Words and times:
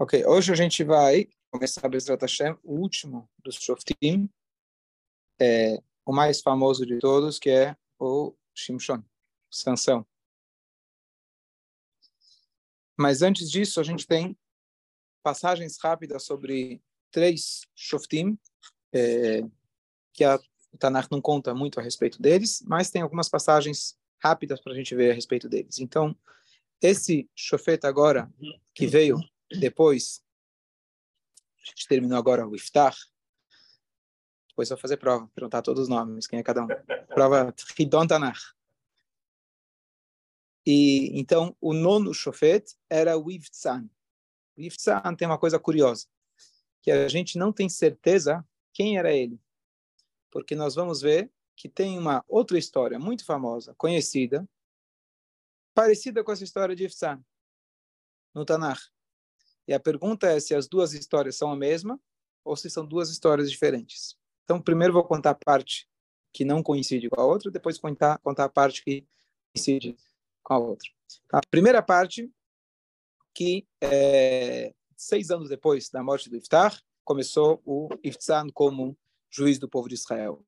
Ok, 0.00 0.24
hoje 0.26 0.52
a 0.52 0.54
gente 0.54 0.84
vai 0.84 1.28
começar 1.50 1.88
Bezrat 1.88 2.20
Hashem, 2.20 2.56
o 2.62 2.74
último 2.74 3.28
dos 3.42 3.56
Shoftim, 3.56 4.30
é, 5.40 5.82
o 6.06 6.12
mais 6.12 6.40
famoso 6.40 6.86
de 6.86 7.00
todos, 7.00 7.36
que 7.40 7.50
é 7.50 7.76
o 7.98 8.32
Shimshon, 8.54 9.02
Sansão. 9.50 10.06
Mas 12.96 13.22
antes 13.22 13.50
disso, 13.50 13.80
a 13.80 13.82
gente 13.82 14.06
tem 14.06 14.38
passagens 15.20 15.76
rápidas 15.82 16.22
sobre 16.22 16.80
três 17.10 17.62
Shoftim, 17.74 18.38
é, 18.92 19.42
que 20.12 20.22
a 20.22 20.38
Tanakh 20.78 21.08
não 21.10 21.20
conta 21.20 21.52
muito 21.52 21.80
a 21.80 21.82
respeito 21.82 22.22
deles, 22.22 22.62
mas 22.68 22.88
tem 22.88 23.02
algumas 23.02 23.28
passagens 23.28 23.98
rápidas 24.22 24.60
para 24.60 24.74
a 24.74 24.76
gente 24.76 24.94
ver 24.94 25.10
a 25.10 25.14
respeito 25.14 25.48
deles. 25.48 25.80
Então, 25.80 26.16
esse 26.80 27.28
Shofet 27.34 27.84
agora, 27.84 28.32
que 28.72 28.86
veio 28.86 29.18
depois, 29.50 30.22
a 31.62 31.70
gente 31.70 31.86
terminou 31.86 32.18
agora 32.18 32.46
o 32.46 32.54
Iftar, 32.54 32.94
depois 34.48 34.68
vou 34.68 34.78
fazer 34.78 34.96
prova, 34.96 35.28
perguntar 35.34 35.62
todos 35.62 35.84
os 35.84 35.88
nomes, 35.88 36.26
quem 36.26 36.38
é 36.38 36.42
cada 36.42 36.64
um. 36.64 36.66
Prova 37.14 37.54
Hidon 37.78 38.06
Tanakh. 38.06 38.40
E, 40.66 41.18
então, 41.18 41.56
o 41.60 41.72
nono 41.72 42.12
Shofet 42.12 42.76
era 42.90 43.16
o 43.16 43.30
Ivtsan. 43.30 43.88
O 44.56 44.60
Ivtsan 44.60 45.14
tem 45.16 45.26
uma 45.26 45.38
coisa 45.38 45.58
curiosa, 45.58 46.06
que 46.82 46.90
a 46.90 47.08
gente 47.08 47.38
não 47.38 47.52
tem 47.52 47.68
certeza 47.68 48.44
quem 48.72 48.98
era 48.98 49.12
ele 49.12 49.40
porque 50.30 50.54
nós 50.54 50.74
vamos 50.74 51.00
ver 51.00 51.30
que 51.56 51.68
tem 51.68 51.98
uma 51.98 52.24
outra 52.28 52.58
história 52.58 52.98
muito 52.98 53.24
famosa, 53.24 53.74
conhecida, 53.74 54.48
parecida 55.74 56.22
com 56.22 56.32
essa 56.32 56.44
história 56.44 56.76
de 56.76 56.84
Ifsan, 56.84 57.22
no 58.34 58.44
Tanakh. 58.44 58.80
E 59.68 59.74
a 59.74 59.78
pergunta 59.78 60.26
é 60.26 60.40
se 60.40 60.54
as 60.54 60.66
duas 60.66 60.94
histórias 60.94 61.36
são 61.36 61.52
a 61.52 61.56
mesma 61.56 62.00
ou 62.42 62.56
se 62.56 62.70
são 62.70 62.86
duas 62.86 63.10
histórias 63.10 63.50
diferentes. 63.50 64.16
Então, 64.44 64.60
primeiro 64.62 64.94
vou 64.94 65.04
contar 65.04 65.30
a 65.30 65.34
parte 65.34 65.86
que 66.32 66.42
não 66.42 66.62
coincide 66.62 67.10
com 67.10 67.20
a 67.20 67.24
outra, 67.26 67.50
depois 67.50 67.76
contar, 67.76 68.18
contar 68.20 68.44
a 68.44 68.48
parte 68.48 68.82
que 68.82 69.06
coincide 69.52 69.94
com 70.42 70.54
a 70.54 70.58
outra. 70.58 70.88
A 71.30 71.40
primeira 71.50 71.82
parte, 71.82 72.32
que 73.34 73.66
é, 73.82 74.72
seis 74.96 75.30
anos 75.30 75.50
depois 75.50 75.90
da 75.90 76.02
morte 76.02 76.30
do 76.30 76.36
Iftar, 76.36 76.80
começou 77.04 77.60
o 77.64 77.90
Ifsan 78.02 78.48
como 78.54 78.96
juiz 79.30 79.58
do 79.58 79.68
povo 79.68 79.88
de 79.88 79.94
Israel. 79.94 80.42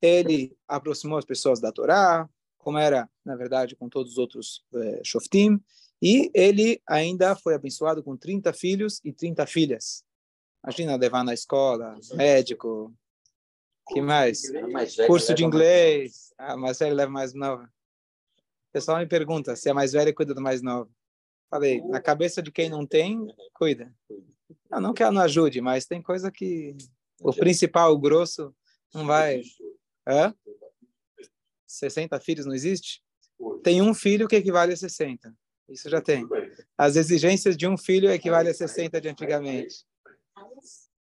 Ele 0.00 0.54
aproximou 0.68 1.16
as 1.16 1.24
pessoas 1.24 1.58
da 1.58 1.72
Torá, 1.72 2.28
como 2.58 2.76
era, 2.76 3.08
na 3.24 3.34
verdade, 3.34 3.74
com 3.76 3.88
todos 3.88 4.12
os 4.12 4.18
outros 4.18 4.62
eh, 4.74 5.00
shoftim, 5.02 5.58
e 6.02 6.30
ele 6.34 6.80
ainda 6.86 7.34
foi 7.34 7.54
abençoado 7.54 8.02
com 8.02 8.16
30 8.16 8.52
filhos 8.52 9.00
e 9.04 9.12
30 9.12 9.46
filhas. 9.46 10.04
Imagina 10.62 10.96
levar 10.96 11.24
na 11.24 11.32
escola, 11.32 11.94
médico, 12.14 12.92
que 13.88 14.00
mais? 14.00 14.42
Curso 15.06 15.32
de 15.34 15.44
inglês. 15.44 16.32
A 16.36 16.56
mais 16.56 16.78
velha 16.78 16.94
leva 16.94 17.10
mais 17.10 17.32
nova. 17.32 17.64
O 17.64 18.72
pessoal 18.72 18.98
me 18.98 19.06
pergunta 19.06 19.54
se 19.54 19.70
a 19.70 19.74
mais 19.74 19.92
velha 19.92 20.12
cuida 20.12 20.34
do 20.34 20.40
mais 20.40 20.60
novo. 20.60 20.90
Falei, 21.48 21.80
na 21.82 22.00
cabeça 22.00 22.42
de 22.42 22.50
quem 22.50 22.68
não 22.68 22.84
tem, 22.84 23.26
cuida. 23.54 23.94
Não, 24.68 24.80
não 24.80 24.92
que 24.92 25.02
ela 25.02 25.12
não 25.12 25.22
ajude, 25.22 25.60
mas 25.60 25.86
tem 25.86 26.02
coisa 26.02 26.30
que 26.30 26.76
o 27.20 27.32
principal, 27.32 27.92
o 27.92 27.98
grosso, 27.98 28.54
não 28.92 29.06
vai. 29.06 29.42
Hã? 30.06 30.34
60 31.66 32.18
filhos 32.20 32.44
não 32.44 32.54
existe? 32.54 33.02
Tem 33.62 33.80
um 33.80 33.94
filho 33.94 34.26
que 34.26 34.36
equivale 34.36 34.72
a 34.72 34.76
60. 34.76 35.32
Isso 35.68 35.88
já 35.88 36.00
tem. 36.00 36.26
As 36.76 36.96
exigências 36.96 37.56
de 37.56 37.66
um 37.66 37.76
filho 37.76 38.10
equivale 38.10 38.48
a 38.48 38.54
60 38.54 39.00
de 39.00 39.08
antigamente. 39.08 39.84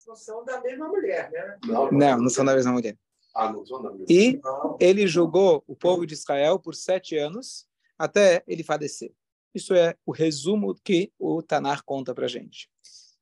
Não 0.07 0.17
são 0.17 0.45
da 0.45 0.61
mesma 0.61 0.89
mulher, 0.89 1.31
né? 1.31 1.59
Não, 1.67 2.19
não 2.19 2.29
são 2.29 2.45
da 2.45 2.55
mesma 2.55 2.73
mulher. 2.73 2.97
Ah. 3.35 3.53
E 4.09 4.41
ele 4.79 5.07
julgou 5.07 5.65
o 5.67 5.75
povo 5.75 6.07
de 6.07 6.15
Israel 6.15 6.59
por 6.59 6.75
sete 6.75 7.17
anos 7.17 7.67
até 7.99 8.45
ele 8.47 8.63
falecer. 8.63 9.13
Isso 9.55 9.75
é 9.75 9.97
o 10.05 10.13
resumo 10.13 10.75
que 10.75 11.13
o 11.19 11.43
Tanar 11.43 11.83
conta 11.85 12.15
para 12.15 12.29
gente. 12.29 12.69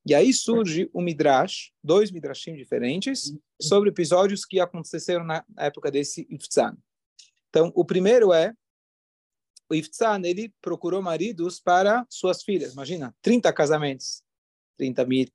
E 0.05 0.15
aí 0.15 0.33
surge 0.33 0.91
o 0.93 1.01
Midrash, 1.01 1.73
dois 1.83 2.11
Midrashim 2.11 2.55
diferentes, 2.57 3.33
sobre 3.61 3.91
episódios 3.91 4.45
que 4.45 4.59
aconteceram 4.59 5.25
na 5.25 5.45
época 5.57 5.91
desse 5.91 6.27
Iftzan. 6.29 6.77
Então, 7.49 7.71
o 7.75 7.85
primeiro 7.85 8.33
é, 8.33 8.53
o 9.73 9.75
Iftzan, 9.75 10.21
ele 10.25 10.55
procurou 10.61 11.01
maridos 11.01 11.59
para 11.59 12.07
suas 12.11 12.43
filhas. 12.43 12.75
Imagina, 12.75 13.15
30 13.23 13.51
casamentos. 13.53 14.23
30 14.77 15.05
mil, 15.07 15.27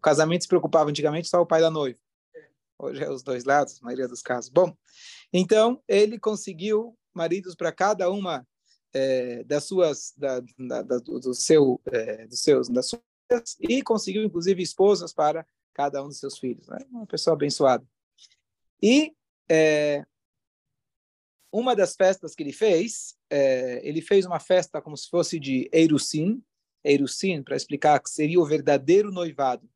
casamentos 0.00 0.44
se 0.44 0.48
preocupava 0.48 0.88
antigamente 0.88 1.28
só 1.28 1.40
o 1.40 1.46
pai 1.46 1.60
da 1.60 1.70
noiva. 1.70 1.98
Hoje 2.78 3.02
é 3.02 3.10
os 3.10 3.22
dois 3.22 3.44
lados, 3.44 3.78
a 3.80 3.84
maioria 3.84 4.08
dos 4.08 4.22
casos. 4.22 4.50
Bom, 4.50 4.74
então, 5.32 5.82
ele 5.86 6.18
conseguiu 6.18 6.96
maridos 7.12 7.54
para 7.54 7.72
cada 7.72 8.10
uma 8.10 8.46
é, 8.92 9.44
das 9.44 9.64
suas, 9.64 10.12
da, 10.16 10.40
da, 10.58 10.82
da, 10.82 10.98
do 10.98 11.34
seu, 11.34 11.80
é, 11.86 12.26
dos 12.26 12.40
seus, 12.40 12.68
das 12.68 12.88
suas 12.88 13.02
e 13.60 13.82
conseguiu, 13.82 14.22
inclusive, 14.22 14.62
esposas 14.62 15.12
para 15.12 15.46
cada 15.72 16.02
um 16.02 16.08
dos 16.08 16.18
seus 16.18 16.38
filhos. 16.38 16.66
Né? 16.68 16.78
Uma 16.90 17.06
pessoa 17.06 17.34
abençoada. 17.34 17.84
E 18.82 19.14
é, 19.50 20.04
uma 21.54 21.76
das 21.76 21.94
festas 21.94 22.34
que 22.34 22.42
ele 22.42 22.52
fez, 22.52 23.16
é, 23.34 23.80
ele 23.82 24.00
fez 24.00 24.24
uma 24.24 24.38
festa 24.38 24.80
como 24.80 24.96
se 24.96 25.08
fosse 25.08 25.40
de 25.40 25.68
Eirusim, 25.72 26.40
Eirusim, 26.84 27.42
para 27.42 27.56
explicar 27.56 27.98
que 27.98 28.08
seria 28.08 28.38
o 28.38 28.46
verdadeiro 28.46 29.10
noivado. 29.10 29.68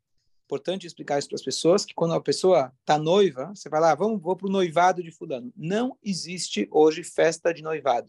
Importante 0.44 0.86
explicar 0.86 1.19
isso 1.19 1.26
para 1.28 1.34
as 1.34 1.42
pessoas, 1.42 1.84
que 1.84 1.92
quando 1.92 2.14
a 2.14 2.20
pessoa 2.20 2.72
está 2.78 2.97
noiva, 2.97 3.52
você 3.52 3.68
vai 3.68 3.80
lá, 3.80 3.97
vamos, 3.97 4.22
vou 4.22 4.36
para 4.36 4.47
o 4.47 4.50
noivado 4.50 5.02
de 5.02 5.10
fulano. 5.10 5.52
Não 5.56 5.98
existe 6.04 6.68
hoje 6.70 7.02
festa 7.02 7.52
de 7.52 7.60
noivado. 7.60 8.08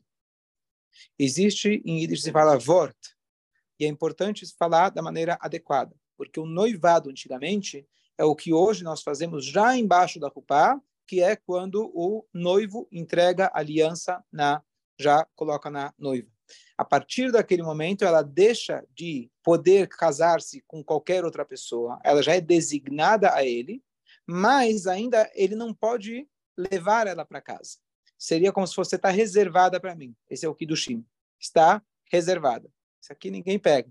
Existe, 1.18 1.82
em 1.84 2.02
Yiddish 2.02 2.22
se 2.22 2.32
fala 2.32 2.56
Vort, 2.56 2.96
e 3.80 3.86
é 3.86 3.88
importante 3.88 4.46
falar 4.56 4.90
da 4.90 5.02
maneira 5.02 5.36
adequada, 5.42 5.96
porque 6.16 6.40
o 6.40 6.46
noivado 6.46 7.10
antigamente 7.10 7.88
é 8.20 8.24
o 8.24 8.36
que 8.36 8.54
hoje 8.54 8.84
nós 8.84 9.02
fazemos 9.02 9.44
já 9.46 9.76
embaixo 9.76 10.20
da 10.20 10.28
roupa, 10.28 10.80
que 11.08 11.24
é 11.24 11.36
quando 11.36 11.92
o 11.96 12.24
noivo 12.32 12.88
entrega 12.92 13.50
aliança 13.52 14.24
na 14.32 14.62
já 15.00 15.26
coloca 15.36 15.70
na 15.70 15.94
noiva. 15.98 16.30
A 16.78 16.84
partir 16.84 17.32
daquele 17.32 17.64
momento, 17.64 18.04
ela 18.04 18.22
deixa 18.22 18.84
de 18.96 19.30
poder 19.44 19.88
casar-se 19.88 20.64
com 20.68 20.84
qualquer 20.84 21.24
outra 21.24 21.46
pessoa, 21.46 22.00
ela 22.04 22.22
já 22.22 22.36
é 22.36 22.42
designada 22.42 23.34
a 23.34 23.46
ele, 23.46 23.84
mas 24.26 24.88
ainda 24.88 25.30
ele 25.34 25.56
não 25.56 25.74
pode 25.74 26.28
levar 26.58 27.08
ela 27.08 27.26
para 27.26 27.42
casa. 27.42 27.78
Seria 28.18 28.52
como 28.52 28.68
se 28.68 28.76
fosse 28.76 28.96
está 28.96 29.10
reservada 29.10 29.80
para 29.80 29.96
mim. 29.96 30.16
Esse 30.30 30.46
é 30.46 30.50
o 30.50 30.56
Kiddushim. 30.56 31.06
Está 31.40 31.82
reservada. 32.12 32.70
Isso 33.02 33.14
aqui 33.14 33.32
ninguém 33.32 33.58
pega. 33.58 33.90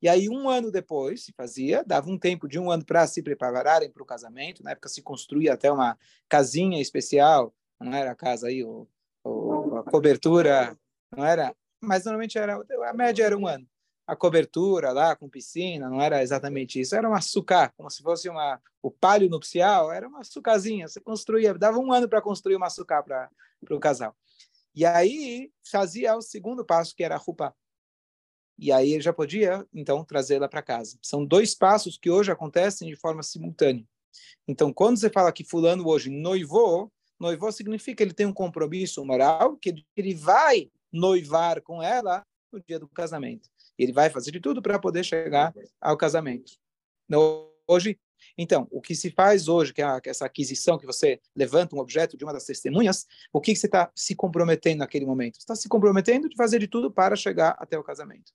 E 0.00 0.08
aí, 0.08 0.28
um 0.28 0.50
ano 0.50 0.72
depois, 0.72 1.24
se 1.24 1.32
fazia, 1.32 1.84
dava 1.86 2.10
um 2.10 2.18
tempo 2.18 2.48
de 2.48 2.58
um 2.58 2.72
ano 2.72 2.84
para 2.84 3.06
se 3.06 3.22
prepararem 3.22 3.88
para 3.88 4.02
o 4.02 4.06
casamento. 4.06 4.60
Na 4.60 4.72
época, 4.72 4.88
se 4.88 5.00
construía 5.00 5.52
até 5.52 5.70
uma 5.70 5.96
casinha 6.28 6.82
especial, 6.82 7.54
não 7.80 7.94
era 7.94 8.10
a 8.10 8.16
casa 8.16 8.48
aí, 8.48 8.64
o, 8.64 8.88
a 9.24 9.90
cobertura, 9.90 10.76
não 11.16 11.24
era. 11.24 11.54
Mas 11.80 12.04
normalmente 12.04 12.38
era, 12.38 12.62
a 12.88 12.92
média 12.92 13.24
era 13.24 13.36
um 13.36 13.46
ano. 13.46 13.66
A 14.06 14.16
cobertura 14.16 14.92
lá, 14.92 15.14
com 15.16 15.28
piscina, 15.28 15.88
não 15.88 16.00
era 16.00 16.22
exatamente 16.22 16.80
isso. 16.80 16.94
Era 16.94 17.08
uma 17.08 17.20
sucá, 17.20 17.72
como 17.76 17.90
se 17.90 18.02
fosse 18.02 18.28
uma, 18.28 18.60
o 18.82 18.90
palio 18.90 19.28
nupcial, 19.28 19.92
era 19.92 20.08
uma 20.08 20.24
sucazinha. 20.24 20.88
Você 20.88 21.00
construía, 21.00 21.54
dava 21.54 21.78
um 21.78 21.92
ano 21.92 22.08
para 22.08 22.20
construir 22.20 22.56
uma 22.56 22.70
sucá 22.70 23.02
para 23.02 23.30
o 23.70 23.80
casal. 23.80 24.16
E 24.74 24.84
aí, 24.84 25.50
fazia 25.70 26.16
o 26.16 26.22
segundo 26.22 26.64
passo, 26.64 26.94
que 26.94 27.04
era 27.04 27.14
a 27.14 27.18
roupa 27.18 27.54
e 28.58 28.70
aí 28.70 29.00
já 29.00 29.12
podia, 29.12 29.66
então, 29.74 30.04
trazê-la 30.04 30.48
para 30.48 30.62
casa. 30.62 30.96
São 31.02 31.24
dois 31.24 31.52
passos 31.52 31.98
que 31.98 32.08
hoje 32.08 32.30
acontecem 32.30 32.88
de 32.88 32.94
forma 32.94 33.22
simultânea. 33.22 33.84
Então, 34.46 34.72
quando 34.72 34.98
você 34.98 35.10
fala 35.10 35.32
que 35.32 35.42
fulano 35.42 35.88
hoje 35.88 36.10
noivou, 36.10 36.92
noivou 37.22 37.50
significa 37.52 37.96
que 37.96 38.02
ele 38.02 38.12
tem 38.12 38.26
um 38.26 38.32
compromisso 38.32 39.04
moral, 39.04 39.56
que 39.56 39.84
ele 39.96 40.14
vai 40.14 40.70
noivar 40.92 41.62
com 41.62 41.82
ela 41.82 42.26
no 42.52 42.60
dia 42.60 42.78
do 42.78 42.88
casamento. 42.88 43.48
Ele 43.78 43.92
vai 43.92 44.10
fazer 44.10 44.30
de 44.30 44.40
tudo 44.40 44.60
para 44.60 44.78
poder 44.78 45.04
chegar 45.04 45.54
ao 45.80 45.96
casamento. 45.96 46.52
Hoje, 47.66 47.98
então, 48.36 48.68
o 48.70 48.80
que 48.80 48.94
se 48.94 49.10
faz 49.10 49.48
hoje, 49.48 49.72
que 49.72 49.82
é 49.82 50.00
essa 50.06 50.26
aquisição, 50.26 50.78
que 50.78 50.86
você 50.86 51.20
levanta 51.34 51.74
um 51.74 51.78
objeto 51.78 52.16
de 52.16 52.24
uma 52.24 52.32
das 52.32 52.44
testemunhas, 52.44 53.06
o 53.32 53.40
que, 53.40 53.52
que 53.52 53.58
você 53.58 53.66
está 53.66 53.90
se 53.94 54.14
comprometendo 54.14 54.78
naquele 54.78 55.06
momento? 55.06 55.36
Você 55.36 55.42
está 55.42 55.56
se 55.56 55.68
comprometendo 55.68 56.28
de 56.28 56.36
fazer 56.36 56.58
de 56.58 56.68
tudo 56.68 56.90
para 56.90 57.16
chegar 57.16 57.56
até 57.58 57.78
o 57.78 57.84
casamento. 57.84 58.32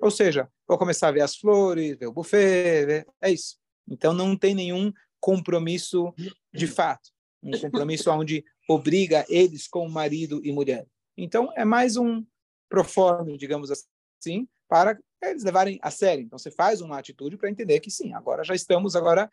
Ou 0.00 0.10
seja, 0.10 0.50
vou 0.66 0.76
começar 0.76 1.08
a 1.08 1.12
ver 1.12 1.20
as 1.20 1.36
flores, 1.36 1.96
ver 1.96 2.06
o 2.06 2.12
buffet, 2.12 2.86
ver... 2.86 3.06
é 3.20 3.30
isso. 3.30 3.56
Então 3.88 4.12
não 4.12 4.36
tem 4.36 4.54
nenhum 4.54 4.92
compromisso 5.20 6.12
de 6.52 6.66
fato, 6.66 7.10
um 7.44 7.60
compromisso 7.60 8.10
onde 8.10 8.44
obriga 8.68 9.24
eles 9.28 9.68
como 9.68 9.88
marido 9.88 10.40
e 10.42 10.50
mulher. 10.50 10.86
Então 11.16 11.52
é 11.54 11.64
mais 11.64 11.96
um 11.96 12.24
proforme, 12.68 13.36
digamos 13.36 13.70
assim, 13.70 14.48
para 14.68 14.98
eles 15.22 15.44
levarem 15.44 15.78
a 15.82 15.90
sério. 15.90 16.24
Então 16.24 16.38
você 16.38 16.50
faz 16.50 16.80
uma 16.80 16.98
atitude 16.98 17.36
para 17.36 17.50
entender 17.50 17.80
que 17.80 17.90
sim, 17.90 18.14
agora 18.14 18.42
já 18.42 18.54
estamos 18.54 18.96
agora 18.96 19.30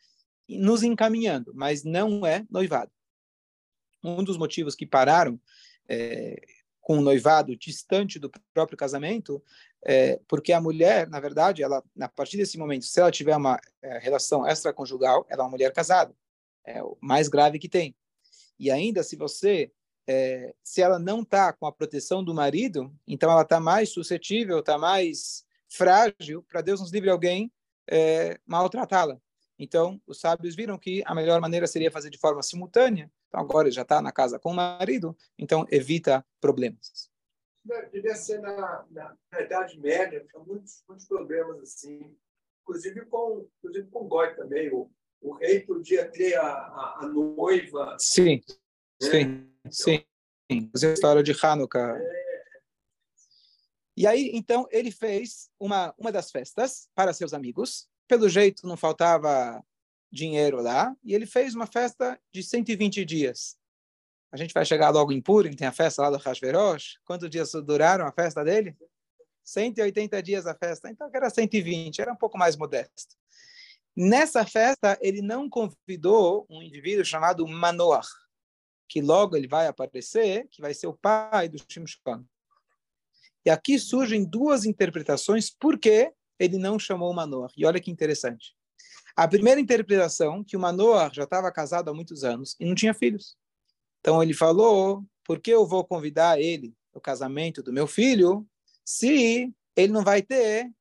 nos 0.47 0.83
encaminhando, 0.83 1.53
mas 1.55 1.83
não 1.83 2.25
é 2.25 2.45
noivado. 2.49 2.91
Um 4.03 4.23
dos 4.23 4.37
motivos 4.37 4.75
que 4.75 4.85
pararam 4.85 5.39
é, 5.87 6.41
com 6.81 6.97
o 6.97 7.01
noivado 7.01 7.55
distante 7.55 8.19
do 8.19 8.29
próprio 8.53 8.77
casamento, 8.77 9.41
é, 9.85 10.19
porque 10.27 10.51
a 10.51 10.59
mulher, 10.59 11.07
na 11.07 11.19
verdade, 11.19 11.63
ela, 11.63 11.83
a 11.99 12.09
partir 12.09 12.37
desse 12.37 12.57
momento, 12.57 12.85
se 12.85 12.99
ela 12.99 13.11
tiver 13.11 13.35
uma 13.35 13.59
é, 13.81 13.99
relação 13.99 14.45
extraconjugal, 14.45 15.25
ela 15.29 15.43
é 15.43 15.45
uma 15.45 15.51
mulher 15.51 15.71
casada. 15.71 16.13
É 16.65 16.81
o 16.83 16.97
mais 17.01 17.27
grave 17.27 17.59
que 17.59 17.69
tem. 17.69 17.95
E 18.59 18.69
ainda, 18.69 19.03
se 19.03 19.15
você, 19.15 19.71
é, 20.07 20.53
se 20.63 20.81
ela 20.81 20.99
não 20.99 21.21
está 21.21 21.51
com 21.51 21.65
a 21.65 21.71
proteção 21.71 22.23
do 22.23 22.33
marido, 22.33 22.93
então 23.07 23.31
ela 23.31 23.41
está 23.41 23.59
mais 23.59 23.89
suscetível, 23.89 24.59
está 24.59 24.77
mais 24.77 25.45
frágil 25.67 26.43
para 26.43 26.61
Deus 26.61 26.79
nos 26.79 26.91
livre 26.91 27.09
alguém 27.09 27.51
é, 27.89 28.39
maltratá-la. 28.45 29.19
Então, 29.57 30.01
os 30.07 30.19
sábios 30.19 30.55
viram 30.55 30.77
que 30.77 31.03
a 31.05 31.13
melhor 31.13 31.39
maneira 31.39 31.67
seria 31.67 31.91
fazer 31.91 32.09
de 32.09 32.17
forma 32.17 32.41
simultânea. 32.41 33.11
Então, 33.27 33.39
agora 33.39 33.69
já 33.69 33.83
está 33.83 34.01
na 34.01 34.11
casa 34.11 34.39
com 34.39 34.51
o 34.51 34.55
marido, 34.55 35.15
então 35.37 35.65
evita 35.69 36.25
problemas. 36.39 37.09
Devia 37.91 38.15
ser 38.15 38.39
na, 38.39 38.85
na, 38.89 39.15
na 39.31 39.41
Idade 39.41 39.79
Média, 39.79 40.25
tinha 40.29 40.43
muitos, 40.43 40.83
muitos 40.87 41.07
problemas 41.07 41.59
assim, 41.61 42.17
inclusive 42.63 43.05
com, 43.05 43.47
inclusive 43.59 43.87
com 43.89 44.07
Goi 44.07 44.33
também. 44.33 44.73
O, 44.73 44.91
o 45.21 45.33
rei 45.33 45.59
podia 45.61 46.09
ter 46.09 46.35
a, 46.35 46.47
a, 46.47 46.99
a 47.01 47.07
noiva. 47.07 47.95
Sim, 47.99 48.41
né? 49.01 49.45
sim, 49.69 50.03
sim. 50.51 50.69
Fazer 50.73 50.89
a 50.89 50.93
história 50.93 51.23
de 51.23 51.31
Hanukkah. 51.31 51.97
É. 51.97 52.31
E 53.95 54.07
aí, 54.07 54.31
então, 54.33 54.67
ele 54.71 54.91
fez 54.91 55.49
uma, 55.59 55.93
uma 55.97 56.11
das 56.11 56.31
festas 56.31 56.89
para 56.95 57.13
seus 57.13 57.33
amigos, 57.33 57.87
pelo 58.07 58.27
jeito, 58.27 58.65
não 58.65 58.75
faltava 58.75 59.63
dinheiro 60.11 60.61
lá, 60.61 60.95
e 61.03 61.13
ele 61.13 61.25
fez 61.25 61.55
uma 61.55 61.67
festa 61.67 62.19
de 62.33 62.43
120 62.43 63.05
dias. 63.05 63.57
A 64.31 64.37
gente 64.37 64.53
vai 64.53 64.65
chegar 64.65 64.89
logo 64.89 65.11
em 65.11 65.21
Purim, 65.21 65.53
tem 65.53 65.67
a 65.67 65.71
festa 65.71 66.01
lá 66.01 66.09
do 66.09 66.17
Hashverosh. 66.17 66.99
Quantos 67.03 67.29
dias 67.29 67.51
duraram 67.51 68.05
a 68.05 68.11
festa 68.11 68.43
dele? 68.43 68.75
180 69.43 70.23
dias 70.23 70.47
a 70.47 70.55
festa. 70.55 70.89
Então, 70.89 71.09
era 71.13 71.29
120, 71.29 72.01
era 72.01 72.13
um 72.13 72.15
pouco 72.15 72.37
mais 72.37 72.55
modesto. 72.55 73.15
Nessa 73.95 74.45
festa, 74.45 74.97
ele 75.01 75.21
não 75.21 75.49
convidou 75.49 76.45
um 76.49 76.61
indivíduo 76.61 77.03
chamado 77.03 77.47
Manoach, 77.47 78.07
que 78.87 79.01
logo 79.01 79.35
ele 79.35 79.47
vai 79.47 79.67
aparecer, 79.67 80.47
que 80.49 80.61
vai 80.61 80.73
ser 80.73 80.87
o 80.87 80.93
pai 80.93 81.49
do 81.49 81.57
Shimshon. 81.67 82.23
E 83.45 83.49
aqui 83.49 83.77
surgem 83.79 84.23
duas 84.23 84.65
interpretações 84.65 85.49
por 85.49 85.77
que 85.77 86.11
ele 86.39 86.57
não 86.57 86.79
chamou 86.79 87.13
Manoah. 87.13 87.51
E 87.57 87.65
olha 87.65 87.79
que 87.79 87.91
interessante. 87.91 88.55
A 89.15 89.27
primeira 89.27 89.59
interpretação, 89.59 90.43
que 90.43 90.55
o 90.55 90.59
Manoah 90.59 91.11
já 91.13 91.23
estava 91.23 91.51
casado 91.51 91.89
há 91.89 91.93
muitos 91.93 92.23
anos 92.23 92.55
e 92.59 92.65
não 92.65 92.75
tinha 92.75 92.93
filhos. 92.93 93.35
Então 93.99 94.21
ele 94.23 94.33
falou, 94.33 95.03
por 95.23 95.39
que 95.39 95.51
eu 95.51 95.65
vou 95.67 95.85
convidar 95.85 96.39
ele 96.39 96.73
no 96.93 97.01
casamento 97.01 97.61
do 97.61 97.73
meu 97.73 97.87
filho 97.87 98.47
se 98.83 99.53
ele 99.75 99.93
não 99.93 100.03
vai 100.03 100.21
ter, 100.21 100.71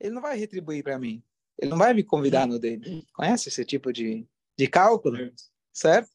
ele 0.00 0.14
não 0.14 0.22
vai 0.22 0.36
retribuir 0.36 0.82
para 0.82 0.98
mim. 0.98 1.22
Ele 1.58 1.70
não 1.70 1.78
vai 1.78 1.94
me 1.94 2.02
convidar 2.02 2.46
no 2.46 2.58
dele. 2.58 3.06
Conhece 3.12 3.48
esse 3.48 3.64
tipo 3.64 3.92
de, 3.92 4.26
de 4.56 4.66
cálculo? 4.66 5.32
Certo? 5.72 6.10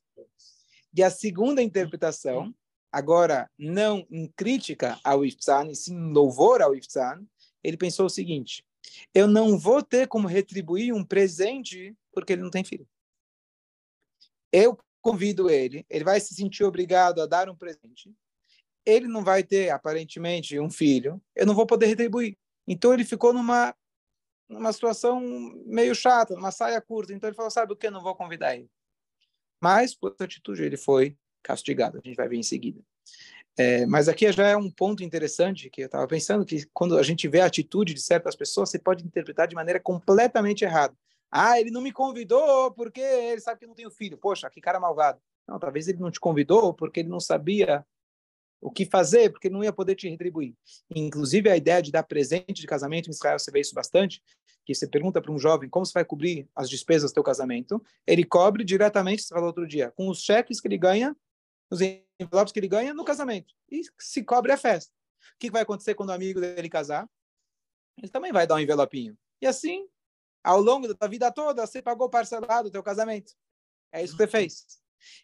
E 0.96 1.04
a 1.04 1.10
segunda 1.10 1.62
interpretação, 1.62 2.54
agora 2.92 3.50
não 3.58 4.06
em 4.10 4.28
crítica 4.28 5.00
ao 5.04 5.24
Iftzan, 5.24 5.68
e 5.72 5.76
sim 5.76 5.94
em 5.94 6.14
louvor 6.14 6.62
ao 6.62 6.76
Iftzan, 6.76 7.26
ele 7.64 7.78
pensou 7.78 8.08
o 8.08 8.10
seguinte: 8.10 8.66
eu 9.14 9.28
não 9.28 9.58
vou 9.58 9.84
ter 9.84 10.08
como 10.08 10.28
retribuir 10.28 10.94
um 10.94 11.04
presente 11.04 11.96
porque 12.12 12.34
ele 12.34 12.42
não 12.42 12.50
tem 12.50 12.64
filho. 12.64 12.88
Eu 14.52 14.78
convido 15.02 15.50
ele, 15.50 15.86
ele 15.90 16.04
vai 16.04 16.20
se 16.20 16.34
sentir 16.34 16.64
obrigado 16.64 17.22
a 17.22 17.26
dar 17.26 17.50
um 17.50 17.56
presente. 17.56 18.14
Ele 18.86 19.08
não 19.08 19.24
vai 19.24 19.44
ter, 19.44 19.70
aparentemente, 19.70 20.60
um 20.60 20.70
filho. 20.70 21.22
Eu 21.36 21.46
não 21.46 21.54
vou 21.54 21.66
poder 21.66 21.86
retribuir. 21.86 22.38
Então 22.68 22.94
ele 22.94 23.06
ficou 23.06 23.32
numa 23.32 23.76
numa 24.50 24.74
situação 24.74 25.22
meio 25.66 25.94
chata, 25.94 26.36
numa 26.36 26.52
saia 26.52 26.82
curta. 26.82 27.14
Então 27.14 27.30
ele 27.30 27.36
falou: 27.36 27.52
sabe 27.52 27.74
o 27.74 27.76
que? 27.76 27.90
Não 27.90 28.02
vou 28.02 28.16
convidar 28.16 28.56
ele. 28.56 28.70
Mas, 29.62 29.94
por 29.94 30.12
essa 30.14 30.24
atitude, 30.24 30.64
ele 30.64 30.78
foi 30.78 31.16
castigado. 31.44 31.98
A 31.98 32.02
gente 32.08 32.16
vai 32.16 32.28
ver 32.28 32.38
em 32.38 32.44
seguida. 32.44 32.82
É, 33.58 33.86
mas 33.86 34.08
aqui 34.08 34.32
já 34.32 34.48
é 34.48 34.56
um 34.56 34.72
ponto 34.72 35.04
interessante 35.04 35.70
que 35.70 35.82
eu 35.82 35.88
estava 35.88 36.08
pensando 36.08 36.46
que 36.46 36.66
quando 36.74 36.98
a 36.98 37.04
gente 37.04 37.28
vê 37.28 37.42
a 37.42 37.46
atitude 37.46 37.94
de 37.94 38.02
certas 38.02 38.36
pessoas, 38.36 38.70
você 38.70 38.80
pode 38.80 39.06
interpretar 39.06 39.48
de 39.48 39.56
maneira 39.56 39.80
completamente 39.80 40.64
errada. 40.64 40.96
Ah, 41.30 41.60
ele 41.60 41.70
não 41.70 41.82
me 41.82 41.92
convidou 41.92 42.72
porque 42.72 43.02
ele 43.02 43.42
sabe 43.42 43.60
que 43.60 43.68
não 43.68 43.76
tenho 43.76 43.92
filho. 43.92 44.18
Poxa, 44.18 44.50
que 44.50 44.62
cara 44.62 44.80
malvado. 44.80 45.22
Não, 45.48 45.60
talvez 45.60 45.88
ele 45.88 46.00
não 46.00 46.10
te 46.10 46.20
convidou 46.20 46.74
porque 46.74 47.02
ele 47.02 47.10
não 47.10 47.20
sabia 47.20 47.86
o 48.62 48.70
que 48.70 48.86
fazer, 48.86 49.32
porque 49.32 49.50
não 49.50 49.64
ia 49.64 49.72
poder 49.72 49.96
te 49.96 50.10
retribuir. 50.10 50.54
Inclusive, 50.94 51.50
a 51.50 51.58
ideia 51.58 51.82
de 51.82 51.92
dar 51.92 52.04
presente 52.04 52.54
de 52.54 52.68
casamento 52.68 53.08
em 53.08 53.12
Israel, 53.12 53.40
você 53.40 53.52
vê 53.52 53.62
isso 53.62 53.74
bastante, 53.74 54.22
que 54.66 54.76
você 54.76 54.88
pergunta 54.88 55.22
para 55.22 55.32
um 55.32 55.40
jovem 55.40 55.70
como 55.70 55.86
você 55.86 55.94
vai 55.94 56.06
cobrir 56.06 56.48
as 56.56 56.70
despesas 56.70 57.12
do 57.12 57.16
teu 57.16 57.24
casamento, 57.24 57.82
ele 58.06 58.24
cobre 58.24 58.64
diretamente, 58.64 59.24
você 59.24 59.34
falou 59.34 59.48
outro 59.48 59.68
dia, 59.68 59.92
com 59.92 60.10
os 60.10 60.22
cheques 60.22 60.60
que 60.60 60.68
ele 60.68 60.78
ganha 60.78 61.16
os 61.72 61.80
envelopes 61.82 62.52
que 62.52 62.60
ele 62.60 62.68
ganha 62.68 62.94
no 62.94 63.06
casamento. 63.06 63.54
E 63.72 63.82
se 64.00 64.24
cobre 64.24 64.52
a 64.52 64.58
festa. 64.58 64.92
O 65.36 65.40
que 65.40 65.52
vai 65.52 65.62
acontecer 65.62 65.96
quando 65.96 66.10
o 66.10 66.14
amigo 66.14 66.42
dele 66.42 66.70
casar? 66.70 67.08
Ele 67.98 68.10
também 68.10 68.32
vai 68.32 68.48
dar 68.48 68.56
um 68.56 68.60
envelopinho. 68.60 69.18
E 69.42 69.48
assim, 69.48 69.88
ao 70.44 70.60
longo 70.60 70.94
da 70.94 71.08
vida 71.08 71.32
toda, 71.32 71.66
você 71.66 71.82
pagou 71.82 72.10
parcelado 72.10 72.70
o 72.70 72.72
teu 72.72 72.82
casamento. 72.82 73.34
É 73.92 74.04
isso 74.04 74.14
que 74.14 74.24
você 74.24 74.28
fez. 74.28 74.66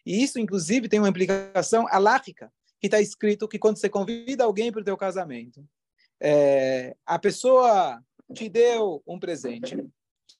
E 0.04 0.22
isso, 0.22 0.38
inclusive, 0.38 0.88
tem 0.88 0.98
uma 0.98 1.08
implicação 1.08 1.86
alárrica, 1.88 2.52
que 2.86 2.94
está 2.94 3.00
escrito 3.00 3.48
que 3.48 3.58
quando 3.58 3.78
você 3.78 3.88
convida 3.88 4.44
alguém 4.44 4.70
para 4.70 4.80
o 4.80 4.84
teu 4.84 4.96
casamento, 4.96 5.66
é, 6.20 6.96
a 7.04 7.18
pessoa 7.18 8.00
te 8.32 8.48
deu 8.48 9.02
um 9.06 9.18
presente, 9.18 9.76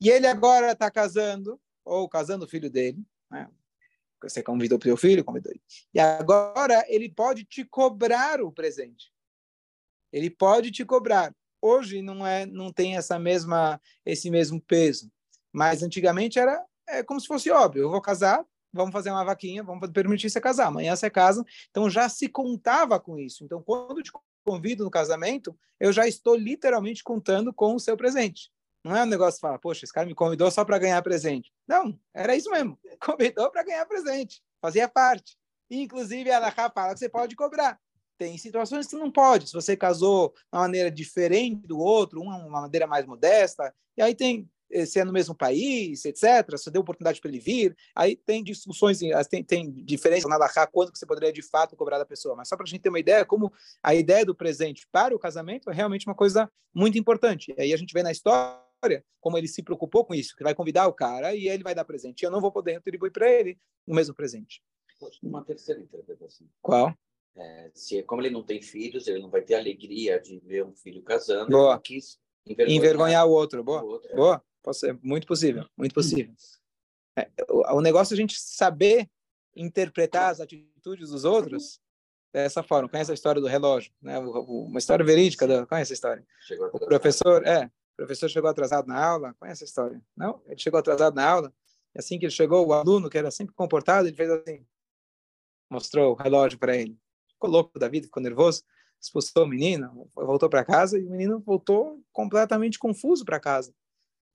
e 0.01 0.09
ele 0.09 0.27
agora 0.27 0.73
está 0.73 0.91
casando, 0.91 1.61
ou 1.85 2.09
casando 2.09 2.45
o 2.45 2.49
filho 2.49 2.71
dele, 2.71 3.05
né? 3.31 3.49
Você 4.23 4.43
convidou 4.43 4.79
para 4.79 4.87
o 4.87 4.91
seu 4.91 4.97
filho, 4.97 5.25
convidou 5.25 5.53
ele. 5.53 5.63
E 5.93 6.01
agora 6.01 6.85
ele 6.89 7.09
pode 7.09 7.45
te 7.45 7.65
cobrar 7.65 8.41
o 8.41 8.51
presente. 8.51 9.13
Ele 10.13 10.31
pode 10.31 10.71
te 10.71 10.85
cobrar. 10.85 11.35
Hoje 11.61 12.01
não 12.01 12.27
é, 12.27 12.47
não 12.47 12.73
tem 12.73 12.97
essa 12.97 13.19
mesma, 13.19 13.81
esse 14.05 14.31
mesmo 14.31 14.61
peso. 14.61 15.13
Mas 15.53 15.83
antigamente 15.83 16.39
era 16.39 16.65
é 16.89 17.03
como 17.03 17.21
se 17.21 17.27
fosse 17.27 17.51
óbvio. 17.51 17.83
Eu 17.83 17.91
vou 17.91 18.01
casar, 18.01 18.45
vamos 18.77 18.93
fazer 18.93 19.11
uma 19.11 19.25
vaquinha, 19.25 19.63
vamos 19.63 19.91
permitir 19.91 20.31
você 20.31 20.41
casar. 20.41 20.67
Amanhã 20.67 20.95
você 20.95 21.11
casa. 21.11 21.45
Então 21.71 21.91
já 21.91 22.09
se 22.09 22.29
contava 22.29 23.01
com 23.01 23.19
isso. 23.19 23.45
Então 23.45 23.63
quando 23.63 24.03
te 24.03 24.13
convido 24.45 24.85
no 24.85 24.91
casamento, 24.91 25.59
eu 25.81 25.93
já 25.93 26.07
estou 26.07 26.37
literalmente 26.37 27.03
contando 27.03 27.53
com 27.53 27.75
o 27.75 27.81
seu 27.81 27.97
presente. 27.97 28.51
Não 28.85 28.97
é 28.97 29.03
um 29.03 29.07
negócio 29.07 29.39
de 29.39 29.41
falar, 29.41 29.59
poxa, 29.59 29.85
esse 29.85 29.93
cara 29.93 30.07
me 30.07 30.15
convidou 30.15 30.49
só 30.49 30.65
para 30.65 30.79
ganhar 30.79 31.03
presente. 31.03 31.53
Não, 31.67 31.99
era 32.15 32.37
isso 32.37 32.49
mesmo. 32.51 32.79
Convidou 33.05 33.51
para 33.51 33.65
ganhar 33.65 33.85
presente. 33.85 34.41
Fazia 34.63 34.89
parte. 34.89 35.37
Inclusive, 35.69 36.31
a 36.31 36.37
Alaha 36.37 36.71
fala 36.71 36.93
que 36.93 37.01
você 37.01 37.09
pode 37.09 37.35
cobrar. 37.35 37.81
Tem 38.17 38.39
situações 38.39 38.87
que 38.87 38.97
não 38.97 39.11
pode. 39.11 39.49
Se 39.49 39.53
você 39.53 39.77
casou 39.77 40.29
de 40.31 40.41
uma 40.53 40.63
maneira 40.63 40.91
diferente 40.91 41.67
do 41.67 41.79
outro, 41.79 42.21
uma, 42.21 42.49
maneira 42.49 42.87
mais 42.87 43.05
modesta, 43.05 43.75
e 43.97 44.03
aí 44.03 44.15
tem 44.15 44.49
se 44.85 44.99
é 44.99 45.05
no 45.05 45.13
mesmo 45.13 45.35
país, 45.35 46.05
etc., 46.05 46.51
você 46.51 46.71
deu 46.71 46.83
oportunidade 46.83 47.21
para 47.21 47.31
ele 47.31 47.41
vir, 47.41 47.77
aí 47.95 48.17
tem 48.17 48.43
discussões, 48.43 49.01
tem, 49.31 49.45
tem 49.45 49.71
diferença 49.71 50.29
na 50.29 50.37
Laha, 50.37 50.67
quando 50.71 50.93
que 50.93 50.99
você 50.99 51.07
poderia 51.07 51.33
de 51.33 51.43
fato 51.43 51.77
cobrar 51.77 51.99
da 51.99 52.07
pessoa, 52.07 52.35
mas 52.35 52.49
só 52.49 52.57
para 52.57 52.65
a 52.65 52.69
gente 52.69 52.81
ter 52.81 52.89
uma 52.89 53.01
ideia, 53.01 53.25
como 53.25 53.53
a 53.83 53.95
ideia 53.95 54.25
do 54.25 54.35
presente 54.35 54.87
para 54.91 55.15
o 55.15 55.19
casamento 55.19 55.71
é 55.71 55.75
realmente 55.75 56.07
uma 56.07 56.15
coisa 56.15 56.51
muito 56.75 56.99
importante. 56.99 57.55
E 57.57 57.63
aí 57.63 57.73
a 57.73 57.77
gente 57.77 57.93
vê 57.93 58.03
na 58.03 58.13
história 58.13 59.05
como 59.21 59.39
ele 59.39 59.49
se 59.49 59.63
preocupou 59.63 60.05
com 60.05 60.15
isso, 60.15 60.37
que 60.37 60.45
vai 60.45 60.55
convidar 60.55 60.87
o 60.87 60.93
cara 60.93 61.35
e 61.35 61.49
ele 61.49 61.63
vai 61.63 61.75
dar 61.75 61.85
presente. 61.85 62.25
Eu 62.25 62.31
não 62.31 62.41
vou 62.41 62.53
poder 62.53 62.73
retribuir 62.73 63.13
para 63.13 63.29
ele 63.29 63.59
o 63.87 63.95
mesmo 63.95 64.15
presente. 64.15 64.63
Uma 65.23 65.45
terceira 65.45 65.81
interpretação. 65.81 66.47
Qual? 66.63 66.95
É, 67.37 67.71
se 67.75 68.03
como 68.03 68.23
ele 68.23 68.31
não 68.31 68.43
tem 68.43 68.63
filhos, 68.63 69.07
ele 69.07 69.21
não 69.21 69.31
vai 69.31 69.43
ter 69.43 69.55
alegria 69.55 70.19
de 70.19 70.39
ver 70.39 70.65
um 70.65 70.75
filho 70.75 71.03
casando. 71.03 71.51
Boa. 71.51 71.75
Ele 71.75 71.83
quis 71.83 72.19
envergonhar, 72.47 72.79
envergonhar 72.79 73.27
o 73.27 73.31
outro. 73.31 73.63
Boa. 73.63 73.83
O 73.83 73.87
outro, 73.89 74.11
é. 74.11 74.15
Boa. 74.15 74.43
Pode 74.67 74.79
ser. 74.79 74.99
Muito 75.01 75.29
possível. 75.29 75.65
Muito 75.77 75.95
possível. 75.95 76.35
É, 77.17 77.31
o, 77.49 77.77
o 77.77 77.81
negócio 77.81 78.13
é 78.13 78.17
a 78.17 78.21
gente 78.21 78.37
saber 78.37 79.09
interpretar 79.55 80.33
as 80.33 80.41
atitudes 80.41 81.11
dos 81.11 81.25
outros 81.25 81.81
dessa 82.33 82.65
forma. 82.65 82.89
Conhece 82.89 83.13
a 83.13 83.15
história 83.15 83.41
do 83.41 83.47
relógio, 83.47 83.93
né? 84.03 84.19
Uma 84.19 84.81
história 84.81 85.05
verídica. 85.05 85.65
Conhece 85.67 85.93
a 85.93 85.95
história? 85.95 86.27
O 86.73 86.81
professor, 86.81 87.47
é, 87.47 87.67
o 87.67 87.97
professor 87.97 88.29
chegou 88.29 88.51
atrasado 88.51 88.89
na 88.89 89.01
aula, 89.01 89.37
conhece 89.39 89.63
a 89.63 89.67
história? 89.67 90.03
Não? 90.17 90.43
Ele 90.47 90.59
chegou 90.59 90.81
atrasado 90.81 91.15
na 91.15 91.25
aula, 91.25 91.55
e 91.95 92.01
assim 92.01 92.19
que 92.19 92.25
ele 92.25 92.33
chegou, 92.33 92.67
o 92.67 92.73
aluno, 92.73 93.09
que 93.09 93.17
era 93.17 93.31
sempre 93.31 93.55
comportado, 93.55 94.09
ele 94.09 94.17
fez 94.17 94.29
assim, 94.29 94.67
mostrou 95.71 96.13
o 96.13 96.17
relógio 96.17 96.59
para 96.59 96.77
ele. 96.77 96.99
Ficou 97.29 97.49
louco 97.49 97.79
da 97.79 97.87
vida, 97.87 98.07
ficou 98.07 98.21
nervoso. 98.21 98.65
expulsou 99.01 99.45
o 99.45 99.47
menino, 99.47 100.11
voltou 100.13 100.49
para 100.51 100.65
casa 100.65 100.99
e 100.99 101.07
o 101.07 101.11
menino 101.11 101.39
voltou 101.39 102.03
completamente 102.13 102.81
confuso 102.81 103.25
para 103.25 103.39
casa. 103.39 103.73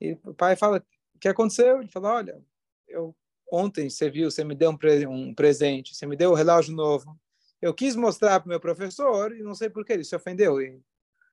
E 0.02 0.18
o 0.26 0.34
pai 0.34 0.56
fala: 0.56 0.84
O 1.16 1.20
que 1.20 1.28
aconteceu? 1.28 1.80
Ele 1.80 1.88
fala: 1.88 2.16
Olha, 2.16 2.44
eu 2.88 3.16
ontem 3.52 3.90
você 3.90 4.10
viu, 4.10 4.32
você 4.32 4.44
me 4.44 4.56
deu 4.56 4.72
um, 4.72 4.78
pre 4.78 5.06
um 5.06 5.36
presente, 5.36 5.94
você 5.94 6.08
me 6.08 6.16
deu 6.16 6.32
um 6.32 6.36
relógio 6.36 6.74
novo. 6.74 7.20
Eu 7.62 7.74
quis 7.74 7.96
mostrar 7.96 8.40
para 8.40 8.48
o 8.48 8.50
meu 8.50 8.60
professor 8.60 9.36
e 9.36 9.44
não 9.44 9.54
sei 9.54 9.70
por 9.70 9.86
que 9.86 9.94
ele 9.94 10.04
se 10.04 10.16
ofendeu. 10.16 10.60
E... 10.60 10.82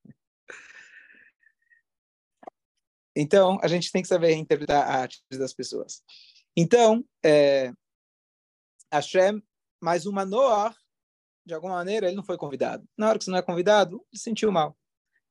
Então, 3.21 3.59
a 3.63 3.67
gente 3.67 3.91
tem 3.91 4.01
que 4.01 4.07
saber 4.07 4.33
interpretar 4.35 4.81
a 4.81 5.01
arte 5.01 5.21
das 5.33 5.53
pessoas. 5.53 6.05
Então, 6.57 7.05
é, 7.25 7.73
Hashem, 8.93 9.43
mais 9.83 10.07
uma 10.07 10.25
Noah, 10.25 10.73
de 11.45 11.53
alguma 11.53 11.75
maneira, 11.75 12.07
ele 12.07 12.15
não 12.15 12.23
foi 12.23 12.37
convidado. 12.37 12.89
Na 12.97 13.09
hora 13.09 13.19
que 13.19 13.25
você 13.25 13.31
não 13.33 13.39
é 13.39 13.43
convidado, 13.43 14.07
ele 14.13 14.21
sentiu 14.21 14.53
mal. 14.53 14.79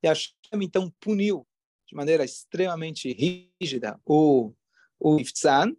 E 0.03 0.08
Hashem, 0.10 0.34
então, 0.56 0.94
puniu 1.00 1.47
de 1.88 1.96
maneira 1.96 2.25
extremamente 2.25 3.12
rígida 3.13 4.00
o, 4.06 4.53
o 5.00 5.20
Iftzan, 5.20 5.75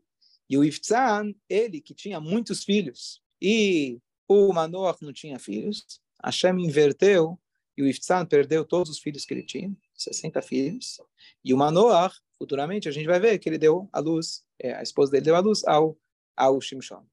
e 0.48 0.56
o 0.56 0.64
Iftzan, 0.64 1.34
ele 1.48 1.80
que 1.80 1.94
tinha 1.94 2.18
muitos 2.20 2.64
filhos, 2.64 3.22
e 3.40 4.00
o 4.26 4.52
Manoach 4.52 5.02
não 5.02 5.12
tinha 5.12 5.38
filhos, 5.38 6.00
Hashem 6.24 6.58
inverteu, 6.64 7.38
e 7.76 7.82
o 7.82 7.86
Iftzan 7.86 8.24
perdeu 8.26 8.64
todos 8.64 8.90
os 8.90 8.98
filhos 8.98 9.24
que 9.24 9.34
ele 9.34 9.44
tinha, 9.44 9.76
60 9.94 10.40
filhos, 10.42 11.00
e 11.44 11.52
o 11.52 11.58
Manoach, 11.58 12.16
futuramente, 12.38 12.88
a 12.88 12.92
gente 12.92 13.06
vai 13.06 13.20
ver 13.20 13.38
que 13.38 13.48
ele 13.48 13.58
deu 13.58 13.88
a 13.92 14.00
luz, 14.00 14.44
é, 14.58 14.74
a 14.74 14.82
esposa 14.82 15.12
dele 15.12 15.26
deu 15.26 15.36
a 15.36 15.40
luz 15.40 15.62
ao, 15.66 15.98
ao 16.36 16.60
Shimshon. 16.60 17.06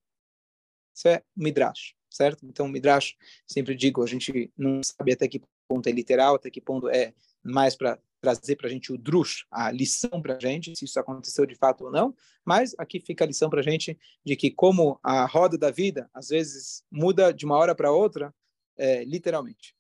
Isso 0.95 1.09
é 1.09 1.21
Midrash, 1.35 1.93
certo? 2.09 2.45
Então, 2.45 2.67
Midrash, 2.69 3.17
sempre 3.45 3.75
digo, 3.75 4.01
a 4.01 4.07
gente 4.07 4.51
não 4.57 4.81
sabe 4.81 5.11
até 5.11 5.27
que 5.27 5.41
ponto 5.67 5.87
é 5.89 5.91
literal, 5.91 6.35
até 6.35 6.49
que 6.49 6.61
ponto 6.61 6.87
é 6.89 7.13
mais 7.43 7.75
para 7.75 7.99
trazer 8.21 8.55
para 8.55 8.67
a 8.67 8.69
gente 8.69 8.91
o 8.91 8.97
drush, 8.97 9.45
a 9.51 9.71
lição 9.71 10.21
para 10.21 10.35
a 10.35 10.39
gente, 10.39 10.75
se 10.75 10.85
isso 10.85 10.99
aconteceu 10.99 11.45
de 11.45 11.55
fato 11.55 11.85
ou 11.85 11.91
não, 11.91 12.15
mas 12.43 12.75
aqui 12.77 12.99
fica 12.99 13.23
a 13.23 13.27
lição 13.27 13.49
para 13.49 13.59
a 13.59 13.63
gente 13.63 13.97
de 14.25 14.35
que 14.35 14.49
como 14.49 14.99
a 15.03 15.25
roda 15.25 15.57
da 15.57 15.71
vida, 15.71 16.09
às 16.13 16.29
vezes, 16.29 16.83
muda 16.91 17.31
de 17.31 17.45
uma 17.45 17.57
hora 17.57 17.75
para 17.75 17.91
outra, 17.91 18.33
é, 18.77 19.03
literalmente. 19.03 19.75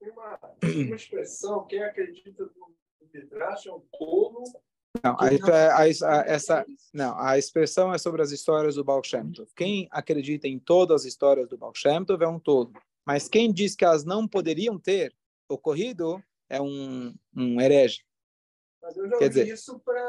Tem 0.00 0.10
uma, 0.10 0.38
uma 0.62 0.96
expressão, 0.96 1.66
quem 1.66 1.82
acredita 1.82 2.44
no 2.44 2.74
Midrash 3.12 3.66
é 3.66 3.72
um 3.72 3.80
tolo 3.98 4.44
não, 5.02 5.12
a, 5.12 5.26
a, 5.26 5.82
a, 5.82 6.24
essa, 6.26 6.66
não, 6.92 7.18
a 7.18 7.38
expressão 7.38 7.92
é 7.92 7.98
sobre 7.98 8.22
as 8.22 8.30
histórias 8.30 8.76
do 8.76 8.84
Baal 8.84 9.02
Shem 9.02 9.32
Tov. 9.32 9.48
Quem 9.54 9.88
acredita 9.90 10.48
em 10.48 10.58
todas 10.58 11.02
as 11.02 11.06
histórias 11.06 11.48
do 11.48 11.58
Baal 11.58 11.72
Shem 11.74 12.04
Tov 12.04 12.22
é 12.22 12.28
um 12.28 12.38
todo. 12.38 12.72
Mas 13.04 13.28
quem 13.28 13.52
diz 13.52 13.74
que 13.74 13.84
elas 13.84 14.04
não 14.04 14.26
poderiam 14.26 14.78
ter 14.78 15.14
ocorrido 15.48 16.22
é 16.48 16.60
um, 16.60 17.14
um 17.34 17.60
herege. 17.60 18.04
Quer 19.18 19.28
dizer, 19.28 19.54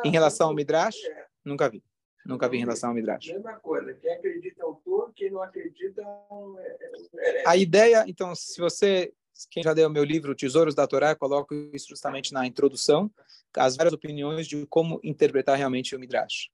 em 0.05 0.11
relação 0.11 0.49
ao 0.49 0.53
Midrash, 0.53 1.03
é. 1.03 1.25
nunca 1.43 1.69
vi. 1.69 1.83
Nunca 2.25 2.47
vi 2.49 2.57
em 2.57 2.61
relação 2.61 2.89
ao 2.89 2.95
Midrash. 2.95 3.27
Mesma 3.27 3.55
coisa. 3.59 3.93
Quem 3.95 4.11
acredita 4.11 4.61
é 4.61 5.11
quem 5.15 5.31
não 5.31 5.41
acredita 5.41 6.01
é 6.01 6.33
um 6.33 6.59
herege. 6.59 7.43
A 7.45 7.57
ideia, 7.57 8.03
então, 8.07 8.35
se 8.35 8.59
você, 8.59 9.13
quem 9.49 9.63
já 9.63 9.71
leu 9.71 9.89
meu 9.89 10.03
livro 10.03 10.35
Tesouros 10.35 10.75
da 10.75 10.85
Torá, 10.85 11.15
coloco 11.15 11.55
isso 11.73 11.87
justamente 11.89 12.33
na 12.33 12.45
introdução, 12.45 13.09
as 13.55 13.75
várias 13.75 13.93
opiniões 13.93 14.47
de 14.47 14.65
como 14.67 14.99
interpretar 15.03 15.57
realmente 15.57 15.95
o 15.95 15.99
Midrash. 15.99 16.49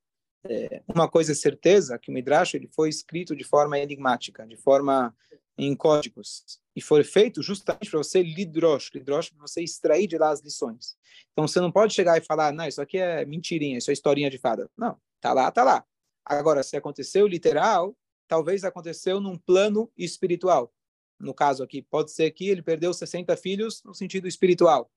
É, 0.46 0.82
uma 0.94 1.10
coisa 1.10 1.32
é 1.32 1.36
certeza, 1.36 1.98
que 1.98 2.12
o 2.12 2.14
Midrash 2.14 2.54
ele 2.54 2.68
foi 2.68 2.90
escrito 2.90 3.36
de 3.36 3.44
forma 3.44 3.80
enigmática, 3.80 4.46
de 4.46 4.58
forma 4.58 5.16
em 5.58 5.76
códigos 5.76 6.62
e 6.76 6.82
foi 6.82 7.04
feito 7.04 7.42
justamente 7.42 7.90
para 7.90 8.00
você 8.00 8.22
lidrosh, 8.24 8.92
lidrosh 8.94 9.30
para 9.30 9.42
você 9.42 9.62
extrair 9.64 10.08
de 10.08 10.18
lá 10.18 10.32
as 10.32 10.42
lições. 10.42 10.98
Então 11.32 11.48
você 11.48 11.60
não 11.60 11.72
pode 11.72 11.94
chegar 11.94 12.18
e 12.18 12.22
falar, 12.22 12.52
não, 12.52 12.68
isso 12.68 12.82
aqui 12.82 12.98
é 12.98 13.26
mentirinha, 13.26 13.78
isso 13.78 13.92
é 13.92 13.94
historinha 13.94 14.30
de 14.30 14.38
fada. 14.38 14.70
Não, 14.78 14.98
tá 15.22 15.34
lá, 15.34 15.52
tá 15.52 15.64
lá. 15.64 15.86
Agora, 16.26 16.64
se 16.64 16.76
aconteceu 16.76 17.28
literal, 17.28 17.96
talvez 18.28 18.64
aconteceu 18.64 19.20
num 19.20 19.38
plano 19.38 19.92
espiritual. 19.98 20.74
No 21.20 21.34
caso 21.34 21.64
aqui, 21.64 21.82
pode 21.82 22.12
ser 22.12 22.32
que 22.32 22.50
ele 22.50 22.62
perdeu 22.62 22.94
60 22.94 23.36
filhos 23.38 23.84
no 23.84 23.94
sentido 23.94 24.28
espiritual. 24.28 24.92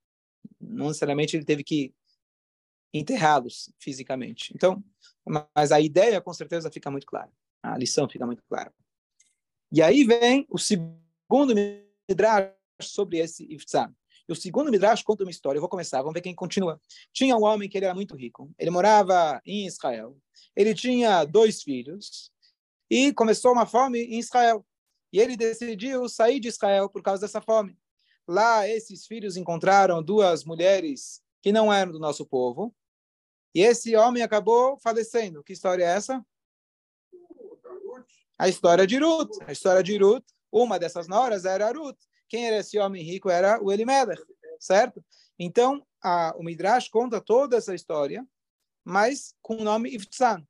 Não 0.61 0.87
necessariamente 0.87 1.37
ele 1.37 1.45
teve 1.45 1.63
que 1.63 1.95
enterrá-los 2.95 3.71
fisicamente. 3.79 4.53
Então, 4.55 4.83
mas 5.55 5.73
a 5.73 5.81
ideia 5.81 6.21
com 6.21 6.33
certeza 6.33 6.71
fica 6.71 6.91
muito 6.91 7.07
clara. 7.07 7.31
A 7.63 7.77
lição 7.77 8.09
fica 8.09 8.25
muito 8.25 8.43
clara. 8.45 8.73
E 9.73 9.83
aí 9.83 10.05
vem 10.05 10.47
o 10.49 10.59
segundo 10.59 11.06
Midrash 12.09 12.53
sobre 12.83 13.19
esse 13.19 13.45
Iftzam. 13.53 13.95
E 14.29 14.33
o 14.33 14.37
segundo 14.37 14.71
Midrash 14.71 15.03
conta 15.03 15.23
uma 15.23 15.31
história. 15.31 15.59
Eu 15.59 15.63
vou 15.63 15.69
começar, 15.69 15.99
vamos 15.99 16.15
ver 16.15 16.21
quem 16.21 16.35
continua. 16.35 16.81
Tinha 17.13 17.37
um 17.37 17.45
homem 17.45 17.69
que 17.69 17.79
ele 17.79 17.85
era 17.85 17.95
muito 17.95 18.17
rico. 18.17 18.51
Ele 18.59 18.71
morava 18.71 19.41
em 19.47 19.67
Israel. 19.67 20.17
Ele 20.55 20.75
tinha 20.75 21.25
dois 21.25 21.63
filhos. 21.63 22.33
E 22.91 23.13
começou 23.13 23.53
uma 23.53 23.67
fome 23.67 24.01
em 24.01 24.19
Israel. 24.19 24.67
E 25.13 25.21
ele 25.21 25.37
decidiu 25.37 26.09
sair 26.09 26.41
de 26.41 26.49
Israel 26.49 26.89
por 26.89 27.03
causa 27.03 27.23
dessa 27.23 27.41
fome. 27.41 27.77
Lá, 28.27 28.69
esses 28.69 29.07
filhos 29.07 29.37
encontraram 29.37 30.03
duas 30.03 30.45
mulheres 30.45 31.23
que 31.41 31.53
não 31.53 31.73
eram 31.73 31.93
do 31.93 32.01
nosso 32.01 32.27
povo. 32.27 32.75
E 33.55 33.61
esse 33.61 33.95
homem 33.95 34.23
acabou 34.23 34.79
falecendo. 34.81 35.43
Que 35.45 35.53
história 35.53 35.85
é 35.85 35.89
essa? 35.89 36.25
A 38.37 38.49
história 38.49 38.87
de 38.87 38.99
Ruth. 38.99 39.31
A 39.47 39.53
história 39.53 39.83
de 39.83 39.97
Ruth, 39.97 40.27
uma 40.63 40.79
dessas 40.79 41.07
noras 41.07 41.45
era 41.45 41.71
Ruth. 41.71 41.99
Quem 42.29 42.47
era 42.47 42.59
esse 42.59 42.79
homem 42.79 43.03
rico 43.03 43.31
era 43.31 43.63
o 43.63 43.73
Elimelech, 43.73 44.23
certo? 44.59 45.05
Então, 45.39 45.87
a, 46.03 46.35
o 46.37 46.43
Midrash 46.43 46.89
conta 46.89 47.21
toda 47.21 47.57
essa 47.57 47.75
história, 47.75 48.27
mas 48.85 49.35
com 49.43 49.57
o 49.57 49.65
nome 49.65 49.95
Iftzan, 49.95 50.45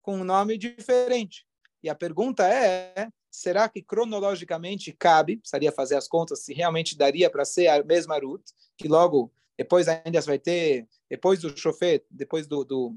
com 0.00 0.16
um 0.16 0.24
nome 0.24 0.56
diferente. 0.56 1.46
E 1.82 1.90
a 1.90 1.94
pergunta 1.94 2.48
é, 2.48 3.08
será 3.30 3.68
que 3.68 3.82
cronologicamente 3.82 4.92
cabe, 4.92 5.36
precisaria 5.36 5.72
fazer 5.72 5.96
as 5.96 6.08
contas, 6.08 6.44
se 6.44 6.54
realmente 6.54 6.96
daria 6.96 7.30
para 7.30 7.44
ser 7.44 7.68
a 7.68 7.82
mesma 7.82 8.18
Ruth, 8.18 8.50
que 8.76 8.88
logo, 8.88 9.32
depois 9.56 9.86
ainda 9.88 10.20
vai 10.22 10.38
ter, 10.38 10.88
depois 11.10 11.40
do 11.40 11.56
Shofet, 11.56 12.04
depois 12.10 12.46
do, 12.46 12.64
do 12.64 12.96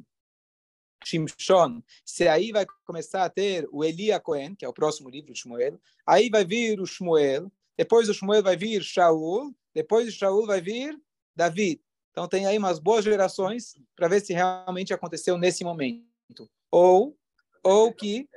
Shimshon, 1.04 1.82
se 2.04 2.28
aí 2.28 2.52
vai 2.52 2.66
começar 2.86 3.24
a 3.26 3.30
ter 3.30 3.68
o 3.72 3.84
Elia 3.84 4.20
Cohen, 4.20 4.56
que 4.56 4.66
é 4.66 4.68
o 4.68 4.74
próximo 4.74 5.10
livro 5.10 5.34
de 5.34 5.40
Shmuel, 5.40 5.80
aí 6.06 6.30
vai 6.30 6.44
vir 6.46 6.80
o 6.80 6.86
Shmuel, 6.86 7.52
depois 7.78 8.08
do 8.08 8.14
Shmuel 8.14 8.42
vai 8.42 8.56
vir 8.56 8.82
Shaul, 8.84 9.54
depois 9.74 10.06
de 10.06 10.18
Shaul 10.18 10.46
vai 10.48 10.62
vir 10.62 11.00
David. 11.36 11.82
Então 12.12 12.28
tem 12.28 12.46
aí 12.46 12.58
umas 12.58 12.80
boas 12.80 13.04
gerações 13.04 13.76
para 13.96 14.08
ver 14.08 14.22
se 14.22 14.34
realmente 14.34 14.94
aconteceu 14.94 15.38
nesse 15.38 15.64
momento. 15.64 16.50
Ou, 16.72 17.18
ou 17.62 17.94
que... 17.94 18.28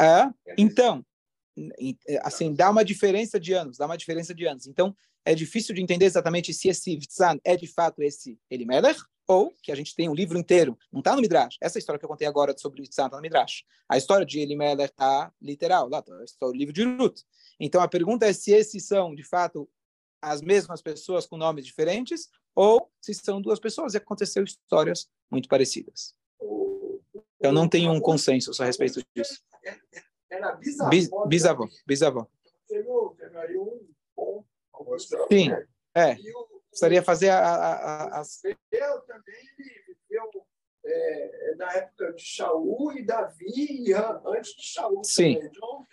É, 0.00 0.30
então, 0.58 1.04
assim, 2.22 2.52
dá 2.52 2.70
uma 2.70 2.84
diferença 2.84 3.40
de 3.40 3.52
anos, 3.52 3.78
dá 3.78 3.86
uma 3.86 3.96
diferença 3.96 4.34
de 4.34 4.46
anos. 4.46 4.66
Então, 4.66 4.94
é 5.24 5.34
difícil 5.34 5.74
de 5.74 5.80
entender 5.80 6.04
exatamente 6.04 6.52
se 6.52 6.68
esse 6.68 6.94
Vitzan 6.96 7.38
é 7.44 7.56
de 7.56 7.66
fato 7.66 8.02
esse 8.02 8.38
Elimelech, 8.50 9.00
ou 9.26 9.54
que 9.62 9.72
a 9.72 9.74
gente 9.74 9.94
tem 9.94 10.08
um 10.08 10.14
livro 10.14 10.38
inteiro, 10.38 10.78
não 10.92 11.00
está 11.00 11.14
no 11.14 11.22
Midrash. 11.22 11.56
Essa 11.60 11.78
história 11.78 11.98
que 11.98 12.04
eu 12.04 12.08
contei 12.08 12.26
agora 12.26 12.54
sobre 12.56 12.82
Yitzhak 12.82 13.06
está 13.06 13.16
no 13.16 13.22
Midrash. 13.22 13.64
A 13.88 13.96
história 13.96 14.26
de 14.26 14.40
Elimelech 14.40 14.90
está 14.90 15.32
literal, 15.40 15.88
lá 15.88 16.04
está 16.24 16.46
o 16.46 16.52
livro 16.52 16.72
de 16.72 16.84
Ruth. 16.84 17.20
Então 17.58 17.80
a 17.80 17.88
pergunta 17.88 18.26
é 18.26 18.32
se 18.32 18.52
esses 18.52 18.86
são, 18.86 19.14
de 19.14 19.22
fato, 19.24 19.68
as 20.20 20.42
mesmas 20.42 20.82
pessoas 20.82 21.26
com 21.26 21.36
nomes 21.36 21.66
diferentes, 21.66 22.28
ou 22.54 22.90
se 23.00 23.14
são 23.14 23.40
duas 23.40 23.58
pessoas 23.58 23.94
e 23.94 23.96
aconteceu 23.96 24.44
histórias 24.44 25.08
muito 25.30 25.48
parecidas. 25.48 26.14
Eu 27.40 27.52
não 27.52 27.68
tenho 27.68 27.92
um 27.92 28.00
consenso 28.00 28.50
a 28.62 28.66
respeito 28.66 29.02
disso. 29.14 29.42
Era 30.30 30.52
bisavó. 30.52 31.26
Bisavó. 31.26 31.68
bisavó. 31.86 32.26
Sim, 35.30 35.50
é 35.94 36.16
precisaria 36.74 37.02
fazer 37.02 37.28
a, 37.30 37.38
a, 37.38 37.72
a, 37.74 38.20
as... 38.20 38.42
Eu 38.44 39.00
também 39.02 39.44
viveu 39.56 40.46
é, 40.84 41.54
na 41.56 41.72
época 41.72 42.12
de 42.12 42.22
Shaul 42.22 42.92
e 42.92 43.02
Davi 43.02 43.92
antes 44.26 44.54
de 44.56 44.66
Shaul. 44.66 45.02
Sim. 45.04 45.38
Então, 45.42 45.86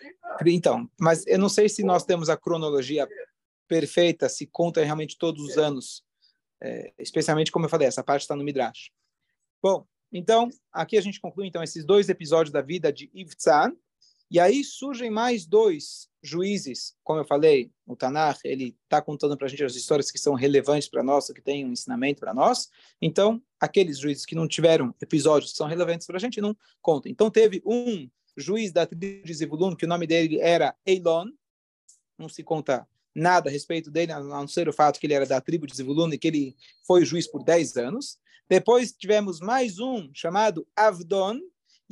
então, 0.46 0.90
mas 1.00 1.26
eu 1.26 1.38
não 1.38 1.48
sei 1.48 1.68
se 1.68 1.82
nós 1.82 2.04
temos 2.04 2.28
a 2.28 2.36
cronologia 2.36 3.08
perfeita, 3.68 4.28
se 4.28 4.46
conta 4.46 4.84
realmente 4.84 5.16
todos 5.16 5.42
os 5.42 5.56
anos, 5.56 6.04
é, 6.60 6.92
especialmente 6.98 7.50
como 7.50 7.64
eu 7.64 7.70
falei, 7.70 7.88
essa 7.88 8.04
parte 8.04 8.22
está 8.22 8.36
no 8.36 8.44
Midrash. 8.44 8.90
Bom, 9.62 9.86
então, 10.12 10.50
aqui 10.70 10.98
a 10.98 11.00
gente 11.00 11.20
conclui 11.20 11.46
então 11.46 11.62
esses 11.62 11.84
dois 11.84 12.08
episódios 12.08 12.52
da 12.52 12.60
vida 12.60 12.92
de 12.92 13.10
Ivtzan, 13.14 13.74
e 14.30 14.38
aí 14.38 14.62
surgem 14.62 15.10
mais 15.10 15.46
dois 15.46 16.11
juízes, 16.22 16.94
como 17.02 17.20
eu 17.20 17.24
falei, 17.24 17.70
o 17.86 17.96
Tanakh, 17.96 18.38
ele 18.44 18.76
está 18.84 19.02
contando 19.02 19.36
para 19.36 19.46
a 19.46 19.50
gente 19.50 19.64
as 19.64 19.74
histórias 19.74 20.10
que 20.10 20.18
são 20.18 20.34
relevantes 20.34 20.88
para 20.88 21.02
nós, 21.02 21.28
que 21.30 21.40
têm 21.40 21.64
um 21.64 21.72
ensinamento 21.72 22.20
para 22.20 22.32
nós. 22.32 22.70
Então, 23.00 23.42
aqueles 23.60 23.98
juízes 23.98 24.24
que 24.24 24.34
não 24.34 24.46
tiveram 24.46 24.94
episódios 25.00 25.50
que 25.50 25.56
são 25.56 25.66
relevantes 25.66 26.06
para 26.06 26.16
a 26.16 26.20
gente, 26.20 26.40
não 26.40 26.56
contam. 26.80 27.10
Então, 27.10 27.30
teve 27.30 27.60
um 27.66 28.08
juiz 28.36 28.70
da 28.72 28.86
tribo 28.86 29.26
de 29.26 29.34
Zebulun, 29.34 29.74
que 29.74 29.84
o 29.84 29.88
nome 29.88 30.06
dele 30.06 30.38
era 30.40 30.74
Eilon, 30.86 31.28
não 32.16 32.28
se 32.28 32.42
conta 32.42 32.86
nada 33.14 33.50
a 33.50 33.52
respeito 33.52 33.90
dele, 33.90 34.12
a 34.12 34.20
não 34.20 34.46
ser 34.46 34.68
o 34.68 34.72
fato 34.72 34.98
que 34.98 35.06
ele 35.06 35.14
era 35.14 35.26
da 35.26 35.40
tribo 35.40 35.66
de 35.66 35.76
Zevulun 35.76 36.08
e 36.12 36.18
que 36.18 36.28
ele 36.28 36.56
foi 36.86 37.04
juiz 37.04 37.26
por 37.26 37.42
10 37.42 37.76
anos. 37.76 38.18
Depois 38.48 38.92
tivemos 38.92 39.40
mais 39.40 39.78
um 39.78 40.10
chamado 40.14 40.66
Avdon, 40.76 41.40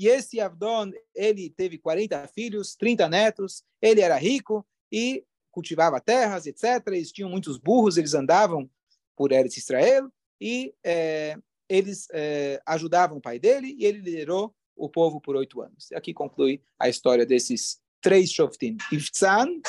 e 0.00 0.08
esse 0.08 0.40
Avdon, 0.40 0.92
ele 1.14 1.50
teve 1.50 1.76
40 1.76 2.26
filhos, 2.28 2.74
30 2.74 3.06
netos, 3.06 3.62
ele 3.82 4.00
era 4.00 4.16
rico 4.16 4.66
e 4.90 5.26
cultivava 5.50 6.00
terras, 6.00 6.46
etc. 6.46 6.86
Eles 6.86 7.12
tinham 7.12 7.28
muitos 7.28 7.58
burros, 7.58 7.98
eles 7.98 8.14
andavam 8.14 8.70
por 9.14 9.30
Eretz 9.30 9.58
Israel 9.58 10.10
e 10.40 10.74
é, 10.82 11.36
eles 11.68 12.08
é, 12.12 12.62
ajudavam 12.64 13.18
o 13.18 13.20
pai 13.20 13.38
dele 13.38 13.76
e 13.78 13.84
ele 13.84 13.98
liderou 13.98 14.56
o 14.74 14.88
povo 14.88 15.20
por 15.20 15.36
oito 15.36 15.60
anos. 15.60 15.92
Aqui 15.92 16.14
conclui 16.14 16.62
a 16.78 16.88
história 16.88 17.26
desses 17.26 17.78
três 18.00 18.32
Shoftim, 18.32 18.78
Iftzan, 18.90 19.60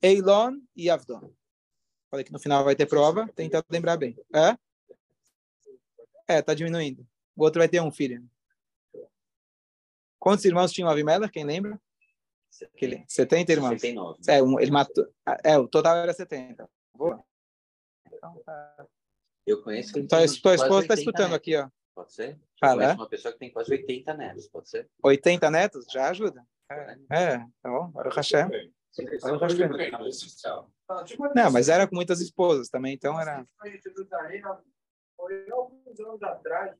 Eilon 0.00 0.60
e 0.74 0.88
Avdon. 0.88 1.30
Falei 2.10 2.24
que 2.24 2.32
no 2.32 2.38
final 2.38 2.64
vai 2.64 2.74
ter 2.74 2.86
prova, 2.86 3.28
tenta 3.36 3.62
lembrar 3.68 3.98
bem. 3.98 4.16
É? 4.34 4.56
É, 6.26 6.40
tá 6.40 6.54
diminuindo. 6.54 7.06
O 7.36 7.44
outro 7.44 7.58
vai 7.58 7.68
ter 7.68 7.82
um 7.82 7.92
filho. 7.92 8.26
Quantos 10.18 10.44
irmãos 10.44 10.72
tinha 10.72 10.86
o 10.86 10.90
Avimelech? 10.90 11.32
Quem 11.32 11.44
lembra? 11.44 11.80
70 13.06 13.52
irmãos. 13.52 13.80
79. 13.80 14.20
É, 14.28 14.42
um, 14.42 14.58
ele 14.58 14.70
matou. 14.70 15.06
É, 15.44 15.56
o 15.56 15.68
total 15.68 15.96
era 15.96 16.12
70. 16.12 16.68
Boa. 16.94 17.22
Então, 18.06 18.42
tá. 18.44 18.86
Eu 19.46 19.62
conheço. 19.62 19.98
Então, 19.98 20.18
a 20.18 20.26
tua 20.26 20.54
esposa 20.54 20.82
está 20.82 20.94
escutando 20.94 21.30
netos. 21.30 21.36
aqui, 21.36 21.56
ó. 21.56 21.68
Pode 21.94 22.12
ser? 22.12 22.38
Fala. 22.60 22.94
Uma 22.94 23.08
pessoa 23.08 23.32
que 23.32 23.38
tem 23.38 23.50
quase 23.50 23.72
80 23.72 24.14
netos, 24.14 24.48
pode 24.48 24.68
ser? 24.68 24.90
80 25.02 25.50
netos? 25.50 25.86
Já 25.90 26.10
ajuda. 26.10 26.44
É, 26.70 26.96
é 27.10 27.38
tá 27.62 27.70
bom. 27.70 27.88
Baruch 27.90 28.16
Hashem. 28.16 28.48
Baruch 28.48 29.42
Hashem. 29.42 29.68
Não, 31.34 31.50
mas 31.50 31.68
era 31.68 31.86
com 31.86 31.94
muitas 31.94 32.20
esposas 32.20 32.68
também, 32.68 32.94
então 32.94 33.20
era. 33.20 33.46
Alguns 35.50 36.00
anos 36.00 36.22
atrás, 36.22 36.76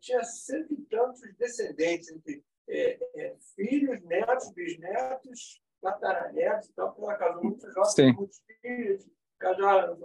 tinha 0.00 0.22
cento 0.22 0.72
e 0.72 0.82
tantos 0.82 1.20
descendentes 1.36 2.10
entre 2.10 2.44
é, 2.68 2.98
é, 3.16 3.36
filhos, 3.54 4.02
netos, 4.04 4.50
bisnetos, 4.52 5.60
tataranetos, 5.80 6.68
então, 6.70 6.92
por 6.92 7.10
acaso, 7.10 7.40
muitos 7.42 7.72
jovens, 7.72 8.16
muitos 8.16 8.42
filhos, 8.60 9.06
casaram. 9.38 9.98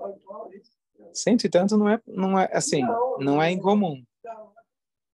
Cento 1.14 1.46
e 1.46 1.50
tanto 1.50 1.78
não 1.78 1.90
é, 1.90 2.00
não 2.06 2.40
é 2.40 2.50
assim, 2.54 2.84
não, 2.84 3.18
não 3.18 3.42
é 3.42 3.50
incomum. 3.50 4.04
Não, 4.24 4.54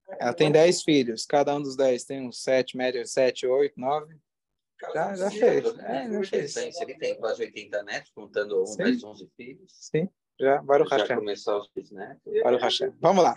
é 0.10 0.18
Ela 0.20 0.34
tem 0.34 0.52
dez 0.52 0.84
filhos, 0.84 1.26
cada 1.26 1.56
um 1.56 1.62
dos 1.62 1.78
dez 1.78 2.04
tem 2.04 2.28
uns 2.28 2.44
sete, 2.44 2.76
média, 2.76 3.06
sete, 3.06 3.48
oito, 3.48 3.80
nove. 3.80 4.18
Já, 4.94 5.16
já 5.16 5.32
fez. 5.32 5.66
É, 5.80 6.12
já 6.12 6.24
fez. 6.24 6.54
Se 6.54 6.84
ele 6.84 6.96
tem 6.98 7.18
quase 7.18 7.42
80 7.42 7.84
netos, 7.84 8.12
contando 8.12 8.62
um 8.62 8.66
Sim. 8.66 8.84
mais 8.84 9.04
11 9.04 9.28
filhos. 9.36 9.72
Sim, 9.74 10.08
já. 10.40 10.62
Baruch 10.62 10.92
Hashem. 10.92 11.08
Já 11.08 11.16
começou 11.16 11.60
os 11.60 11.70
bisnetos. 11.74 12.22
Baruch 12.44 12.62
Hashem. 12.62 12.94
Vamos 13.00 13.24
lá. 13.24 13.36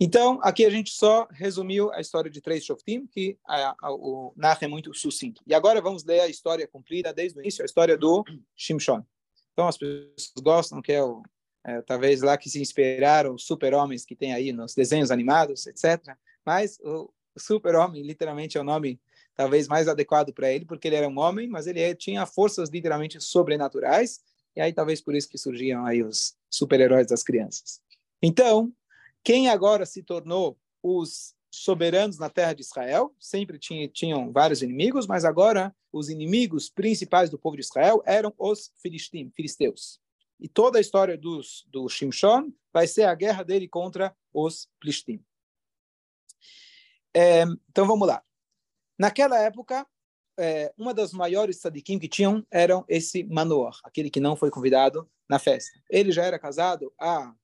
Então, 0.00 0.38
aqui 0.42 0.64
a 0.64 0.70
gente 0.70 0.90
só 0.90 1.26
resumiu 1.30 1.92
a 1.92 2.00
história 2.00 2.30
de 2.30 2.40
três 2.40 2.64
Shoftim, 2.64 3.06
que 3.06 3.36
a, 3.46 3.74
a, 3.82 3.92
o 3.92 4.32
narra 4.36 4.60
é 4.62 4.68
muito 4.68 4.94
sucinto. 4.94 5.42
E 5.46 5.54
agora 5.54 5.80
vamos 5.80 6.04
ler 6.04 6.20
a 6.20 6.28
história 6.28 6.66
completa 6.68 7.12
desde 7.12 7.38
o 7.38 7.42
início, 7.42 7.62
a 7.62 7.66
história 7.66 7.96
do 7.96 8.24
Shimshon. 8.56 9.04
Então, 9.52 9.66
as 9.66 9.76
pessoas 9.76 10.32
gostam, 10.40 10.80
que 10.80 10.92
é, 10.92 11.02
o, 11.02 11.22
é 11.64 11.82
talvez 11.82 12.22
lá 12.22 12.36
que 12.36 12.48
se 12.48 12.60
inspiraram 12.60 13.34
os 13.34 13.44
super-homens 13.44 14.04
que 14.04 14.14
tem 14.14 14.32
aí 14.32 14.52
nos 14.52 14.74
desenhos 14.74 15.10
animados, 15.10 15.66
etc. 15.66 16.16
Mas 16.46 16.78
o 16.80 17.12
super-homem, 17.36 18.02
literalmente, 18.02 18.56
é 18.56 18.60
o 18.60 18.64
nome 18.64 19.00
talvez 19.34 19.68
mais 19.68 19.86
adequado 19.86 20.32
para 20.32 20.52
ele, 20.52 20.64
porque 20.64 20.88
ele 20.88 20.96
era 20.96 21.08
um 21.08 21.18
homem, 21.18 21.48
mas 21.48 21.68
ele 21.68 21.94
tinha 21.94 22.26
forças 22.26 22.70
literalmente 22.70 23.20
sobrenaturais, 23.20 24.20
e 24.56 24.60
aí 24.60 24.72
talvez 24.72 25.00
por 25.00 25.14
isso 25.14 25.28
que 25.28 25.38
surgiam 25.38 25.86
aí 25.86 26.02
os 26.02 26.36
super-heróis 26.50 27.06
das 27.06 27.22
crianças. 27.22 27.80
Então, 28.20 28.72
quem 29.28 29.50
agora 29.50 29.84
se 29.84 30.02
tornou 30.02 30.58
os 30.82 31.34
soberanos 31.50 32.18
na 32.18 32.30
terra 32.30 32.54
de 32.54 32.62
Israel, 32.62 33.14
sempre 33.20 33.58
tinha, 33.58 33.86
tinham 33.86 34.32
vários 34.32 34.62
inimigos, 34.62 35.06
mas 35.06 35.22
agora 35.22 35.76
os 35.92 36.08
inimigos 36.08 36.70
principais 36.70 37.28
do 37.28 37.38
povo 37.38 37.54
de 37.54 37.60
Israel 37.60 38.02
eram 38.06 38.32
os 38.38 38.72
filistim, 38.80 39.30
filisteus. 39.36 40.00
E 40.40 40.48
toda 40.48 40.78
a 40.78 40.80
história 40.80 41.14
dos, 41.18 41.66
do 41.68 41.86
Shimshon 41.90 42.50
vai 42.72 42.86
ser 42.86 43.02
a 43.02 43.14
guerra 43.14 43.42
dele 43.42 43.68
contra 43.68 44.16
os 44.32 44.66
filistim. 44.80 45.22
É, 47.14 47.42
então 47.68 47.86
vamos 47.86 48.08
lá. 48.08 48.24
Naquela 48.98 49.38
época, 49.38 49.86
é, 50.38 50.72
uma 50.74 50.94
das 50.94 51.12
maiores 51.12 51.60
sadiquim 51.60 51.98
que 51.98 52.08
tinham 52.08 52.46
eram 52.50 52.82
esse 52.88 53.24
Manoah, 53.24 53.78
aquele 53.84 54.08
que 54.08 54.20
não 54.20 54.36
foi 54.36 54.50
convidado 54.50 55.06
na 55.28 55.38
festa. 55.38 55.78
Ele 55.90 56.12
já 56.12 56.24
era 56.24 56.38
casado 56.38 56.90
há 56.98 57.34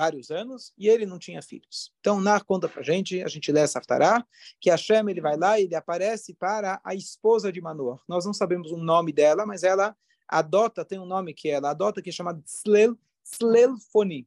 vários 0.00 0.30
anos 0.30 0.72
e 0.78 0.88
ele 0.88 1.04
não 1.04 1.18
tinha 1.18 1.42
filhos. 1.42 1.92
Então, 2.00 2.18
Nar 2.22 2.42
conta 2.42 2.66
para 2.66 2.80
a 2.80 2.82
gente, 2.82 3.22
a 3.22 3.28
gente 3.28 3.52
lê 3.52 3.60
essa 3.60 3.78
Haftará, 3.78 4.26
que 4.58 4.70
Hashem 4.70 5.10
ele 5.10 5.20
vai 5.20 5.36
lá 5.36 5.60
e 5.60 5.64
ele 5.64 5.74
aparece 5.74 6.32
para 6.32 6.80
a 6.82 6.94
esposa 6.94 7.52
de 7.52 7.60
Manoah. 7.60 8.00
Nós 8.08 8.24
não 8.24 8.32
sabemos 8.32 8.72
o 8.72 8.78
nome 8.78 9.12
dela, 9.12 9.44
mas 9.44 9.62
ela 9.62 9.94
adota, 10.26 10.86
tem 10.86 10.98
um 10.98 11.04
nome 11.04 11.34
que 11.34 11.50
ela 11.50 11.70
adota 11.70 12.00
que 12.00 12.08
é 12.08 12.12
chamado 12.12 12.42
Slel, 12.46 12.96
Slelfoni. 13.22 14.26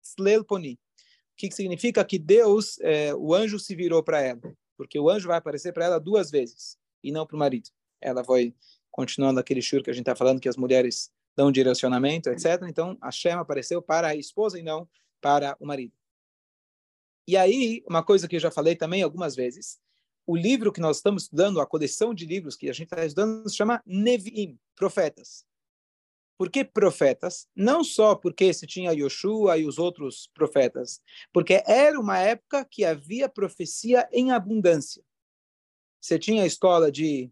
Slelfoni. 0.00 0.74
O 0.74 1.36
que, 1.36 1.48
que 1.48 1.54
significa? 1.56 2.04
Que 2.04 2.18
Deus, 2.18 2.78
é, 2.80 3.12
o 3.12 3.34
anjo 3.34 3.58
se 3.58 3.74
virou 3.74 4.04
para 4.04 4.20
ela, 4.20 4.40
porque 4.76 5.00
o 5.00 5.10
anjo 5.10 5.26
vai 5.26 5.38
aparecer 5.38 5.72
para 5.72 5.86
ela 5.86 5.98
duas 5.98 6.30
vezes 6.30 6.78
e 7.02 7.10
não 7.10 7.26
para 7.26 7.34
o 7.34 7.38
marido. 7.40 7.70
Ela 8.00 8.22
vai 8.22 8.54
continuando 8.92 9.40
aquele 9.40 9.60
shur 9.60 9.82
que 9.82 9.90
a 9.90 9.92
gente 9.92 10.02
está 10.02 10.14
falando 10.14 10.40
que 10.40 10.48
as 10.48 10.56
mulheres 10.56 11.10
dão 11.36 11.52
direcionamento, 11.52 12.30
etc. 12.30 12.62
Então, 12.68 12.96
a 13.00 13.10
Shema 13.10 13.42
apareceu 13.42 13.82
para 13.82 14.08
a 14.08 14.16
esposa 14.16 14.58
e 14.58 14.62
não 14.62 14.88
para 15.20 15.56
o 15.60 15.66
marido. 15.66 15.92
E 17.28 17.36
aí, 17.36 17.82
uma 17.86 18.02
coisa 18.02 18.26
que 18.26 18.36
eu 18.36 18.40
já 18.40 18.50
falei 18.50 18.74
também 18.74 19.02
algumas 19.02 19.36
vezes, 19.36 19.78
o 20.26 20.36
livro 20.36 20.72
que 20.72 20.80
nós 20.80 20.96
estamos 20.96 21.24
estudando, 21.24 21.60
a 21.60 21.66
coleção 21.66 22.14
de 22.14 22.24
livros 22.24 22.56
que 22.56 22.70
a 22.70 22.72
gente 22.72 22.92
está 22.92 23.04
estudando, 23.04 23.48
se 23.48 23.56
chama 23.56 23.82
Nevi'im, 23.84 24.58
profetas. 24.74 25.44
Por 26.38 26.50
que 26.50 26.64
profetas? 26.64 27.48
Não 27.54 27.82
só 27.82 28.14
porque 28.14 28.52
se 28.52 28.66
tinha 28.66 28.92
Yoshua 28.92 29.58
e 29.58 29.64
os 29.64 29.78
outros 29.78 30.28
profetas, 30.34 31.00
porque 31.32 31.62
era 31.66 31.98
uma 31.98 32.18
época 32.18 32.64
que 32.64 32.84
havia 32.84 33.28
profecia 33.28 34.08
em 34.12 34.32
abundância. 34.32 35.02
Você 36.00 36.18
tinha 36.18 36.42
a 36.42 36.46
escola 36.46 36.92
de 36.92 37.30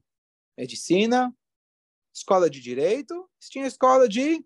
medicina, 0.57 1.35
escola 2.15 2.49
de 2.49 2.61
direito, 2.61 3.29
tinha 3.41 3.67
escola 3.67 4.09
de 4.09 4.45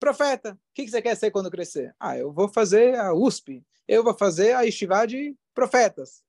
profeta. 0.00 0.54
O 0.54 0.58
que 0.74 0.88
você 0.88 1.02
quer 1.02 1.14
ser 1.14 1.30
quando 1.30 1.50
crescer? 1.50 1.94
Ah, 2.00 2.16
eu 2.16 2.32
vou 2.32 2.48
fazer 2.48 2.96
a 2.96 3.12
USP, 3.12 3.62
eu 3.86 4.02
vou 4.02 4.16
fazer 4.16 4.56
a 4.56 4.64
Estivá 4.64 5.04
de 5.04 5.36
profetas. 5.54 6.22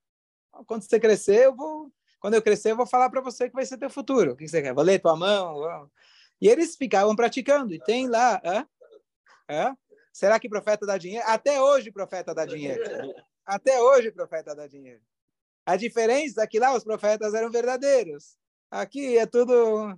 Quando 0.68 0.84
você 0.84 1.00
crescer, 1.00 1.46
eu 1.46 1.56
vou. 1.56 1.92
Quando 2.20 2.34
eu 2.34 2.42
crescer, 2.42 2.72
eu 2.72 2.76
vou 2.76 2.86
falar 2.86 3.10
para 3.10 3.22
você 3.22 3.48
que 3.48 3.56
vai 3.56 3.66
ser 3.66 3.78
teu 3.78 3.90
futuro. 3.90 4.34
O 4.34 4.36
que 4.36 4.48
você 4.48 4.62
quer? 4.62 4.74
Vou 4.74 4.84
ler 4.84 5.00
tua 5.00 5.16
mão? 5.16 5.90
E 6.40 6.48
eles 6.48 6.76
ficavam 6.76 7.16
praticando. 7.16 7.74
E 7.74 7.80
tem 7.80 8.08
lá. 8.08 8.40
Hã? 8.44 8.68
Hã? 9.50 9.78
Será 10.14 10.40
que 10.40 10.50
profeta 10.50 10.86
dá 10.86 10.98
dinheiro? 10.98 11.26
Até 11.26 11.60
hoje, 11.62 11.90
profeta 11.92 12.36
dá 12.36 12.46
dinheiro. 12.46 12.84
Até 13.46 13.82
hoje, 13.82 14.12
profeta 14.12 14.54
dá 14.54 14.68
dinheiro. 14.68 15.02
A 15.66 15.78
diferença 15.78 16.44
é 16.44 16.48
que 16.48 16.60
lá 16.60 16.76
os 16.76 16.84
profetas 16.84 17.34
eram 17.34 17.50
verdadeiros. 17.50 18.38
Aqui 18.70 19.18
é 19.18 19.26
tudo 19.26 19.98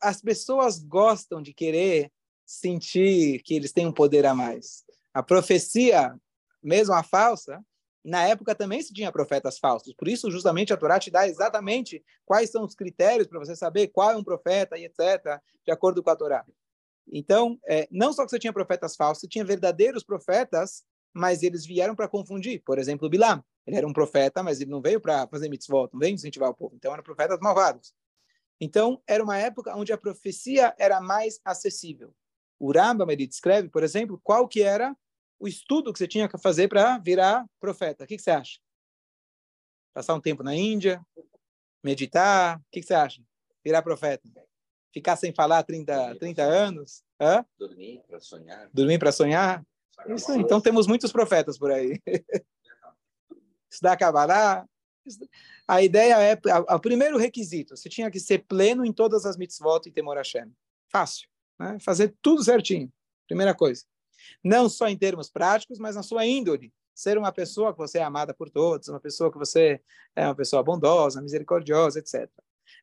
as 0.00 0.20
pessoas 0.20 0.78
gostam 0.78 1.40
de 1.40 1.54
querer 1.54 2.10
sentir 2.44 3.42
que 3.42 3.54
eles 3.54 3.72
têm 3.72 3.86
um 3.86 3.92
poder 3.92 4.26
a 4.26 4.34
mais. 4.34 4.84
A 5.14 5.22
profecia, 5.22 6.18
mesmo 6.62 6.94
a 6.94 7.02
falsa, 7.02 7.62
na 8.04 8.26
época 8.26 8.54
também 8.54 8.80
se 8.82 8.92
tinha 8.92 9.12
profetas 9.12 9.58
falsos. 9.58 9.94
Por 9.94 10.08
isso, 10.08 10.30
justamente, 10.30 10.72
a 10.72 10.76
Torá 10.76 10.98
te 10.98 11.10
dá 11.10 11.28
exatamente 11.28 12.02
quais 12.24 12.50
são 12.50 12.64
os 12.64 12.74
critérios 12.74 13.28
para 13.28 13.38
você 13.38 13.54
saber 13.54 13.88
qual 13.88 14.10
é 14.10 14.16
um 14.16 14.24
profeta 14.24 14.78
e 14.78 14.84
etc., 14.84 15.40
de 15.64 15.70
acordo 15.70 16.02
com 16.02 16.10
a 16.10 16.16
Torá. 16.16 16.44
Então, 17.12 17.58
é, 17.66 17.86
não 17.90 18.12
só 18.12 18.24
que 18.24 18.30
você 18.30 18.38
tinha 18.38 18.52
profetas 18.52 18.96
falsos, 18.96 19.20
você 19.20 19.28
tinha 19.28 19.44
verdadeiros 19.44 20.02
profetas, 20.02 20.84
mas 21.12 21.42
eles 21.42 21.66
vieram 21.66 21.94
para 21.94 22.08
confundir. 22.08 22.62
Por 22.64 22.78
exemplo, 22.78 23.08
Bilam. 23.08 23.42
Ele 23.66 23.76
era 23.76 23.86
um 23.86 23.92
profeta, 23.92 24.42
mas 24.42 24.62
ele 24.62 24.70
não 24.70 24.80
veio 24.80 24.98
para 24.98 25.26
fazer 25.26 25.50
mitzvot, 25.50 25.90
não 25.92 26.00
veio 26.00 26.14
incentivar 26.14 26.48
o 26.48 26.54
povo. 26.54 26.74
Então, 26.74 26.90
eram 26.90 27.02
profetas 27.02 27.38
malvados. 27.40 27.92
Então, 28.60 29.00
era 29.06 29.22
uma 29.22 29.38
época 29.38 29.76
onde 29.76 29.92
a 29.92 29.98
profecia 29.98 30.74
era 30.78 31.00
mais 31.00 31.40
acessível. 31.44 32.14
O 32.58 32.72
Rambam, 32.72 33.08
ele 33.10 33.26
descreve, 33.26 33.68
por 33.68 33.84
exemplo, 33.84 34.20
qual 34.22 34.48
que 34.48 34.62
era 34.62 34.96
o 35.38 35.46
estudo 35.46 35.92
que 35.92 35.98
você 35.98 36.08
tinha 36.08 36.28
que 36.28 36.36
fazer 36.38 36.68
para 36.68 36.98
virar 36.98 37.46
profeta. 37.60 38.04
O 38.04 38.06
que, 38.06 38.16
que, 38.16 38.22
você 38.22 38.30
acha? 38.30 38.58
Passar 39.94 40.14
um 40.14 40.20
tempo 40.20 40.42
na 40.42 40.54
Índia? 40.54 41.00
Meditar? 41.82 42.58
O 42.58 42.64
que, 42.72 42.80
que, 42.80 42.86
você 42.86 42.94
acha? 42.94 43.22
Virar 43.64 43.82
profeta? 43.82 44.28
Ficar 44.92 45.16
sem 45.16 45.32
falar 45.32 45.62
30, 45.62 46.16
30 46.16 46.42
anos? 46.42 47.04
Hã? 47.20 47.44
Dormir 47.56 48.02
para 48.08 48.20
sonhar. 48.20 48.70
Dormir 48.72 48.98
para 48.98 49.12
sonhar? 49.12 49.64
Isso, 50.08 50.32
então 50.32 50.60
temos 50.60 50.86
muitos 50.86 51.12
profetas 51.12 51.58
por 51.58 51.70
aí. 51.70 52.00
Estudar 53.70 53.96
Kabbalah, 53.96 54.66
a 55.68 55.82
ideia 55.82 56.14
é, 56.22 56.38
o 56.74 56.80
primeiro 56.80 57.18
requisito, 57.18 57.76
você 57.76 57.90
tinha 57.90 58.10
que 58.10 58.18
ser 58.18 58.38
pleno 58.48 58.86
em 58.86 58.92
todas 58.92 59.26
as 59.26 59.36
mitzvot 59.36 59.86
e 59.86 59.92
temor 59.92 60.16
Hashem. 60.16 60.50
Fácil. 60.88 61.28
Né? 61.60 61.76
Fazer 61.80 62.16
tudo 62.22 62.42
certinho. 62.42 62.90
Primeira 63.26 63.54
coisa. 63.54 63.84
Não 64.42 64.66
só 64.68 64.88
em 64.88 64.96
termos 64.96 65.28
práticos, 65.28 65.78
mas 65.78 65.94
na 65.94 66.02
sua 66.02 66.24
índole. 66.24 66.72
Ser 66.94 67.18
uma 67.18 67.30
pessoa 67.30 67.72
que 67.72 67.78
você 67.78 67.98
é 67.98 68.02
amada 68.02 68.32
por 68.32 68.50
todos, 68.50 68.88
uma 68.88 68.98
pessoa 68.98 69.30
que 69.30 69.38
você 69.38 69.80
é 70.16 70.24
uma 70.24 70.34
pessoa 70.34 70.62
bondosa, 70.62 71.20
misericordiosa, 71.20 71.98
etc. 71.98 72.28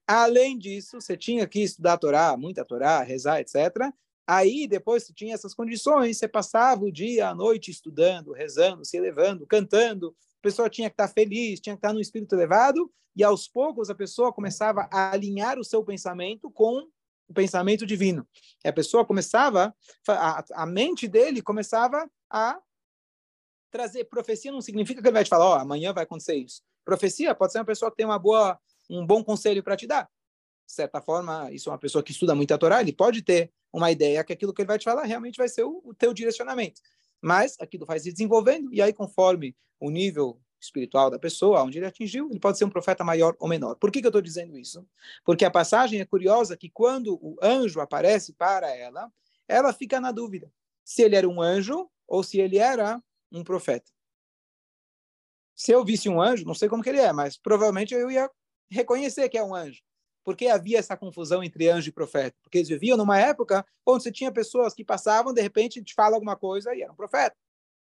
Além 0.07 0.57
disso, 0.57 1.01
você 1.01 1.17
tinha 1.17 1.47
que 1.47 1.61
estudar 1.61 1.93
a 1.93 1.97
Torá, 1.97 2.37
muita 2.37 2.63
Torá, 2.63 3.01
rezar, 3.01 3.41
etc. 3.41 3.91
Aí, 4.27 4.67
depois 4.67 5.03
que 5.03 5.13
tinha 5.13 5.33
essas 5.33 5.53
condições, 5.53 6.17
você 6.17 6.27
passava 6.27 6.85
o 6.85 6.91
dia, 6.91 7.29
a 7.29 7.35
noite 7.35 7.71
estudando, 7.71 8.31
rezando, 8.31 8.85
se 8.85 8.95
elevando, 8.95 9.45
cantando. 9.45 10.15
Pessoa 10.45 10.69
tinha 10.69 10.91
que 10.91 10.93
estar 10.93 11.07
feliz, 11.07 11.59
tinha 11.59 11.75
que 11.75 11.79
estar 11.79 11.91
no 11.91 11.99
espírito 11.99 12.35
elevado, 12.35 12.93
e 13.15 13.23
aos 13.23 13.47
poucos 13.47 13.89
a 13.89 13.95
pessoa 13.95 14.31
começava 14.31 14.87
a 14.91 15.11
alinhar 15.11 15.57
o 15.57 15.63
seu 15.63 15.83
pensamento 15.83 16.51
com 16.51 16.87
o 17.27 17.33
pensamento 17.33 17.83
divino. 17.83 18.27
E 18.63 18.67
a 18.67 18.71
pessoa 18.71 19.03
começava, 19.03 19.75
a, 20.07 20.45
a 20.53 20.65
mente 20.67 21.07
dele 21.07 21.41
começava 21.41 22.07
a 22.29 22.61
trazer. 23.71 24.03
Profecia 24.05 24.51
não 24.51 24.61
significa 24.61 25.01
que 25.01 25.07
ele 25.07 25.15
vai 25.15 25.23
te 25.23 25.31
falar, 25.31 25.45
ó, 25.45 25.55
oh, 25.55 25.59
amanhã 25.61 25.91
vai 25.91 26.03
acontecer 26.03 26.35
isso. 26.35 26.61
Profecia 26.85 27.33
pode 27.33 27.51
ser 27.51 27.57
uma 27.57 27.65
pessoa 27.65 27.89
que 27.89 27.97
tem 27.97 28.05
uma 28.05 28.19
boa 28.19 28.59
um 28.87 29.03
bom 29.03 29.23
conselho 29.23 29.63
para 29.63 29.75
te 29.75 29.87
dar. 29.87 30.07
De 30.63 30.73
certa 30.73 31.01
forma, 31.01 31.51
isso 31.51 31.69
é 31.69 31.71
uma 31.71 31.79
pessoa 31.79 32.03
que 32.03 32.11
estuda 32.11 32.35
muito 32.35 32.53
a 32.53 32.57
Torá, 32.59 32.81
ele 32.81 32.93
pode 32.93 33.23
ter 33.23 33.51
uma 33.73 33.89
ideia 33.89 34.23
que 34.23 34.31
aquilo 34.31 34.53
que 34.53 34.61
ele 34.61 34.67
vai 34.67 34.77
te 34.77 34.85
falar 34.85 35.05
realmente 35.05 35.37
vai 35.37 35.49
ser 35.49 35.63
o, 35.63 35.81
o 35.83 35.95
teu 35.95 36.13
direcionamento. 36.13 36.79
Mas 37.25 37.55
aquilo 37.59 37.87
vai 37.87 37.99
se 37.99 38.11
desenvolvendo, 38.11 38.71
e 38.71 38.79
aí, 38.79 38.93
conforme 38.93 39.57
o 39.79 39.89
nível 39.89 40.39
espiritual 40.61 41.09
da 41.09 41.17
pessoa, 41.17 41.63
onde 41.63 41.79
ele 41.79 41.87
atingiu, 41.87 42.29
ele 42.29 42.39
pode 42.39 42.55
ser 42.55 42.65
um 42.65 42.69
profeta 42.69 43.03
maior 43.03 43.35
ou 43.39 43.49
menor. 43.49 43.77
Por 43.77 43.89
que, 43.89 43.99
que 43.99 44.05
eu 44.05 44.09
estou 44.09 44.21
dizendo 44.21 44.55
isso? 44.55 44.87
Porque 45.23 45.43
a 45.43 45.49
passagem 45.49 45.99
é 45.99 46.05
curiosa 46.05 46.55
que 46.55 46.69
quando 46.69 47.15
o 47.15 47.35
anjo 47.41 47.81
aparece 47.81 48.31
para 48.33 48.69
ela, 48.69 49.11
ela 49.47 49.73
fica 49.73 49.99
na 49.99 50.11
dúvida 50.11 50.51
se 50.83 51.01
ele 51.01 51.15
era 51.15 51.27
um 51.27 51.41
anjo 51.41 51.89
ou 52.07 52.21
se 52.21 52.39
ele 52.39 52.59
era 52.59 53.01
um 53.31 53.43
profeta. 53.43 53.91
Se 55.55 55.71
eu 55.71 55.83
visse 55.83 56.07
um 56.07 56.21
anjo, 56.21 56.45
não 56.45 56.53
sei 56.53 56.69
como 56.69 56.83
que 56.83 56.89
ele 56.89 56.99
é, 56.99 57.11
mas 57.11 57.37
provavelmente 57.37 57.95
eu 57.95 58.11
ia 58.11 58.29
reconhecer 58.69 59.29
que 59.29 59.37
é 59.37 59.43
um 59.43 59.55
anjo. 59.55 59.81
Porque 60.25 60.47
havia 60.47 60.79
essa 60.79 60.97
confusão 60.97 61.43
entre 61.43 61.69
anjo 61.69 61.87
e 61.87 61.93
profeta? 61.93 62.35
Porque 62.41 62.57
eles 62.57 62.67
viviam 62.67 62.97
numa 62.97 63.19
época 63.19 63.63
onde 63.85 64.03
você 64.03 64.11
tinha 64.11 64.31
pessoas 64.31 64.73
que 64.73 64.83
passavam, 64.83 65.31
de 65.31 65.41
repente, 65.41 65.83
te 65.83 65.93
fala 65.93 66.15
alguma 66.15 66.35
coisa 66.35 66.73
e 66.73 66.81
era 66.81 66.91
um 66.91 66.95
profeta. 66.95 67.37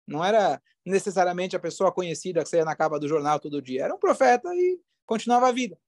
Não 0.08 0.26
era 0.26 0.62
necessariamente 0.84 1.56
a 1.56 1.60
pessoa 1.60 1.93
conhecida 1.93 2.43
que 2.43 2.50
saía 2.50 2.65
na 2.65 2.76
capa 2.76 3.00
do 3.00 3.08
jornal 3.08 3.39
todo 3.39 3.62
dia. 3.62 3.84
Era 3.84 3.93
um 3.93 4.00
profeta 4.00 4.50
e 4.56 4.82
continuava 5.06 5.48
a 5.48 5.52
vida. 5.52 5.80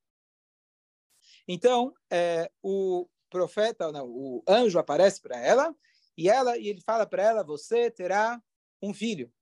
Então, 1.47 1.93
é, 2.11 2.49
o 2.61 3.09
profeta, 3.29 3.91
não, 3.91 4.07
o 4.07 4.43
anjo 4.47 4.77
aparece 4.77 5.19
para 5.19 5.37
ela 5.39 5.75
e 6.15 6.29
ela 6.29 6.57
e 6.59 6.67
ele 6.67 6.81
fala 6.81 7.07
para 7.07 7.23
ela: 7.23 7.43
você 7.43 7.89
terá 7.89 8.39
um 8.81 8.93
filho. 8.93 9.33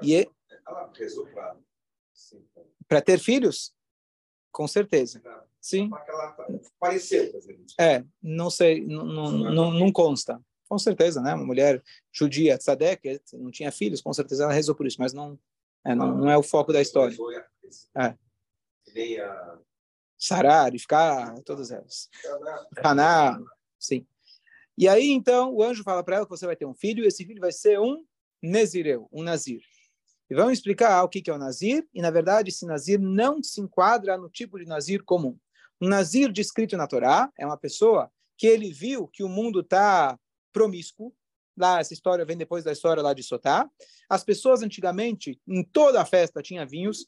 E 0.00 0.14
ela 0.64 0.92
rezou 0.94 1.28
para 2.86 3.02
ter 3.02 3.18
filhos? 3.18 3.74
Com 4.52 4.68
certeza. 4.68 5.22
Sim. 5.60 5.90
Pareceu. 6.78 7.32
É, 7.80 8.04
não 8.22 8.50
sei, 8.50 8.84
não, 8.84 9.04
não, 9.04 9.70
não, 9.72 9.92
consta. 9.92 10.40
Com 10.68 10.78
certeza, 10.78 11.20
né? 11.20 11.34
Uma 11.34 11.46
mulher 11.46 11.82
judia, 12.12 12.58
tzadek, 12.58 13.20
não 13.34 13.50
tinha 13.50 13.70
filhos, 13.70 14.00
com 14.00 14.12
certeza 14.12 14.44
ela 14.44 14.52
rezou 14.52 14.74
por 14.74 14.86
isso, 14.86 14.96
mas 14.98 15.12
não, 15.12 15.38
é, 15.84 15.94
não, 15.94 16.16
não 16.18 16.30
é 16.30 16.36
o 16.36 16.42
foco 16.42 16.72
da 16.72 16.80
história. 16.80 17.16
É. 17.96 18.16
Sarar, 20.18 20.72
ficar, 20.72 21.34
todas 21.42 21.70
elas. 21.70 22.08
Haná, 22.76 23.40
sim. 23.78 24.06
E 24.76 24.88
aí, 24.88 25.10
então, 25.10 25.52
o 25.54 25.62
anjo 25.62 25.82
fala 25.82 26.02
para 26.02 26.16
ela 26.16 26.24
que 26.26 26.30
você 26.30 26.46
vai 26.46 26.56
ter 26.56 26.66
um 26.66 26.74
filho, 26.74 27.04
e 27.04 27.06
esse 27.06 27.24
filho 27.24 27.40
vai 27.40 27.52
ser 27.52 27.78
um 27.78 28.04
Nezireu, 28.42 29.08
um 29.12 29.22
Nazir. 29.22 29.62
E 30.32 30.34
vamos 30.34 30.54
explicar 30.54 31.04
o 31.04 31.10
que 31.10 31.30
é 31.30 31.34
o 31.34 31.36
Nazir, 31.36 31.86
e 31.92 32.00
na 32.00 32.10
verdade 32.10 32.48
esse 32.48 32.64
Nazir 32.64 32.98
não 32.98 33.42
se 33.42 33.60
enquadra 33.60 34.16
no 34.16 34.30
tipo 34.30 34.58
de 34.58 34.64
Nazir 34.64 35.04
comum. 35.04 35.38
Um 35.78 35.86
Nazir 35.86 36.32
descrito 36.32 36.74
na 36.74 36.86
Torá 36.86 37.30
é 37.38 37.44
uma 37.44 37.58
pessoa 37.58 38.10
que 38.38 38.46
ele 38.46 38.72
viu 38.72 39.06
que 39.06 39.22
o 39.22 39.28
mundo 39.28 39.60
está 39.60 40.18
promíscuo, 40.50 41.14
lá 41.54 41.80
essa 41.80 41.92
história 41.92 42.24
vem 42.24 42.38
depois 42.38 42.64
da 42.64 42.72
história 42.72 43.02
lá 43.02 43.12
de 43.12 43.22
Sotá. 43.22 43.68
As 44.08 44.24
pessoas 44.24 44.62
antigamente, 44.62 45.38
em 45.46 45.62
toda 45.62 46.00
a 46.00 46.06
festa 46.06 46.40
tinha 46.40 46.64
vinhos, 46.64 47.06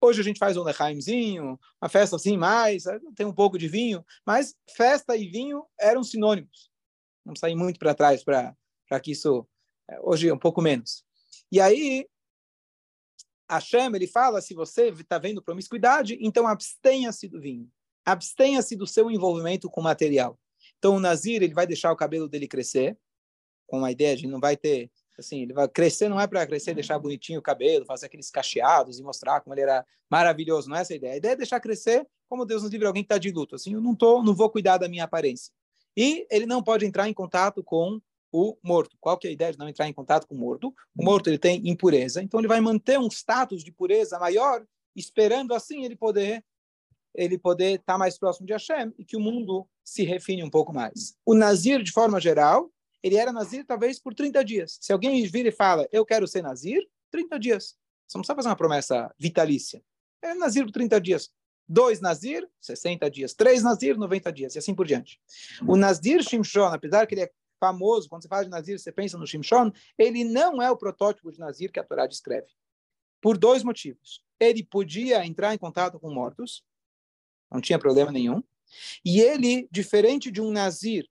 Hoje 0.00 0.20
a 0.20 0.24
gente 0.24 0.38
faz 0.38 0.56
um 0.56 0.62
lechaimzinho, 0.62 1.58
uma 1.80 1.88
festa 1.88 2.16
assim 2.16 2.36
mais, 2.36 2.84
tem 3.16 3.24
um 3.24 3.32
pouco 3.32 3.56
de 3.56 3.66
vinho, 3.66 4.04
mas 4.24 4.54
festa 4.76 5.16
e 5.16 5.26
vinho 5.26 5.64
eram 5.80 6.04
sinônimos. 6.04 6.70
Vamos 7.24 7.40
sair 7.40 7.54
muito 7.54 7.78
para 7.78 7.94
trás 7.94 8.22
para 8.22 8.54
que 9.02 9.12
isso, 9.12 9.46
é, 9.90 9.98
hoje 10.02 10.28
é 10.28 10.34
um 10.34 10.38
pouco 10.38 10.60
menos. 10.60 11.02
E 11.50 11.58
aí, 11.58 12.06
Hashem, 13.50 13.94
ele 13.94 14.06
fala, 14.06 14.40
se 14.40 14.54
você 14.54 14.88
está 14.88 15.18
vendo 15.18 15.42
promiscuidade, 15.42 16.18
então 16.20 16.46
abstenha-se 16.46 17.28
do 17.28 17.40
vinho. 17.40 17.70
Abstenha-se 18.04 18.76
do 18.76 18.86
seu 18.86 19.10
envolvimento 19.10 19.70
com 19.70 19.80
material. 19.80 20.38
Então, 20.78 20.96
o 20.96 21.00
Nazir, 21.00 21.42
ele 21.42 21.54
vai 21.54 21.66
deixar 21.66 21.92
o 21.92 21.96
cabelo 21.96 22.28
dele 22.28 22.46
crescer, 22.46 22.96
com 23.66 23.84
a 23.84 23.90
ideia 23.90 24.16
de 24.16 24.26
não 24.26 24.40
vai 24.40 24.56
ter, 24.56 24.90
assim, 25.18 25.42
ele 25.42 25.52
vai 25.52 25.66
crescer, 25.68 26.08
não 26.08 26.20
é 26.20 26.26
para 26.26 26.46
crescer, 26.46 26.74
deixar 26.74 26.98
bonitinho 26.98 27.38
o 27.38 27.42
cabelo, 27.42 27.86
fazer 27.86 28.06
aqueles 28.06 28.30
cacheados 28.30 28.98
e 28.98 29.02
mostrar 29.02 29.40
como 29.40 29.54
ele 29.54 29.62
era 29.62 29.84
maravilhoso, 30.10 30.68
não 30.68 30.76
é 30.76 30.80
essa 30.80 30.92
a 30.92 30.96
ideia. 30.96 31.14
A 31.14 31.16
ideia 31.16 31.32
é 31.32 31.36
deixar 31.36 31.60
crescer, 31.60 32.06
como 32.28 32.44
Deus 32.44 32.62
nos 32.62 32.70
livre 32.70 32.86
alguém 32.86 33.02
que 33.02 33.06
está 33.06 33.18
de 33.18 33.30
luto, 33.30 33.54
assim, 33.54 33.74
eu 33.74 33.80
não, 33.80 33.94
tô, 33.94 34.22
não 34.22 34.34
vou 34.34 34.50
cuidar 34.50 34.78
da 34.78 34.88
minha 34.88 35.04
aparência. 35.04 35.52
E 35.96 36.26
ele 36.30 36.46
não 36.46 36.62
pode 36.62 36.84
entrar 36.84 37.08
em 37.08 37.14
contato 37.14 37.62
com 37.62 38.00
o 38.36 38.58
morto. 38.64 38.96
Qual 38.98 39.16
que 39.16 39.28
é 39.28 39.30
a 39.30 39.32
ideia 39.32 39.52
de 39.52 39.58
não 39.58 39.68
entrar 39.68 39.88
em 39.88 39.92
contato 39.92 40.26
com 40.26 40.34
o 40.34 40.38
morto? 40.38 40.74
O 40.98 41.04
morto 41.04 41.30
ele 41.30 41.38
tem 41.38 41.68
impureza, 41.68 42.20
então 42.20 42.40
ele 42.40 42.48
vai 42.48 42.60
manter 42.60 42.98
um 42.98 43.06
status 43.06 43.62
de 43.62 43.70
pureza 43.70 44.18
maior, 44.18 44.66
esperando 44.96 45.54
assim 45.54 45.84
ele 45.84 45.94
poder 45.94 46.44
ele 47.14 47.38
poder 47.38 47.78
estar 47.78 47.96
mais 47.96 48.18
próximo 48.18 48.44
de 48.44 48.52
Hashem 48.52 48.92
e 48.98 49.04
que 49.04 49.16
o 49.16 49.20
mundo 49.20 49.68
se 49.84 50.02
refine 50.02 50.42
um 50.42 50.50
pouco 50.50 50.74
mais. 50.74 51.16
O 51.24 51.32
Nazir, 51.32 51.80
de 51.80 51.92
forma 51.92 52.20
geral, 52.20 52.72
ele 53.04 53.16
era 53.16 53.32
Nazir 53.32 53.64
talvez 53.64 54.00
por 54.00 54.12
30 54.12 54.44
dias. 54.44 54.78
Se 54.80 54.92
alguém 54.92 55.24
vira 55.28 55.50
e 55.50 55.52
fala, 55.52 55.88
eu 55.92 56.04
quero 56.04 56.26
ser 56.26 56.42
Nazir, 56.42 56.84
30 57.12 57.38
dias. 57.38 57.76
Você 58.08 58.18
não 58.18 58.22
precisa 58.22 58.34
fazer 58.34 58.48
uma 58.48 58.56
promessa 58.56 59.14
vitalícia. 59.16 59.80
É 60.20 60.34
Nazir 60.34 60.64
por 60.64 60.72
30 60.72 61.00
dias. 61.00 61.30
Dois 61.68 62.00
Nazir, 62.00 62.48
60 62.60 63.08
dias. 63.08 63.32
Três 63.32 63.62
Nazir, 63.62 63.96
90 63.96 64.32
dias. 64.32 64.56
E 64.56 64.58
assim 64.58 64.74
por 64.74 64.84
diante. 64.84 65.20
O 65.68 65.76
Nazir 65.76 66.20
Shimshon, 66.20 66.64
apesar 66.64 67.06
que 67.06 67.14
ele 67.14 67.22
é 67.22 67.30
famoso, 67.64 68.08
quando 68.08 68.22
você 68.22 68.28
fala 68.28 68.44
de 68.44 68.50
Nazir, 68.50 68.78
você 68.78 68.92
pensa 68.92 69.16
no 69.16 69.26
Shimshon, 69.26 69.72
ele 69.96 70.22
não 70.22 70.60
é 70.60 70.70
o 70.70 70.76
protótipo 70.76 71.32
de 71.32 71.38
Nazir 71.38 71.72
que 71.72 71.80
a 71.80 71.84
Torá 71.84 72.06
descreve. 72.06 72.48
Por 73.22 73.38
dois 73.38 73.62
motivos. 73.62 74.22
Ele 74.38 74.62
podia 74.62 75.24
entrar 75.24 75.54
em 75.54 75.58
contato 75.58 75.98
com 75.98 76.12
mortos, 76.12 76.62
não 77.50 77.60
tinha 77.60 77.78
problema 77.78 78.12
nenhum. 78.12 78.42
E 79.04 79.20
ele, 79.20 79.66
diferente 79.70 80.30
de 80.30 80.42
um 80.42 80.50
Nazir, 80.50 81.08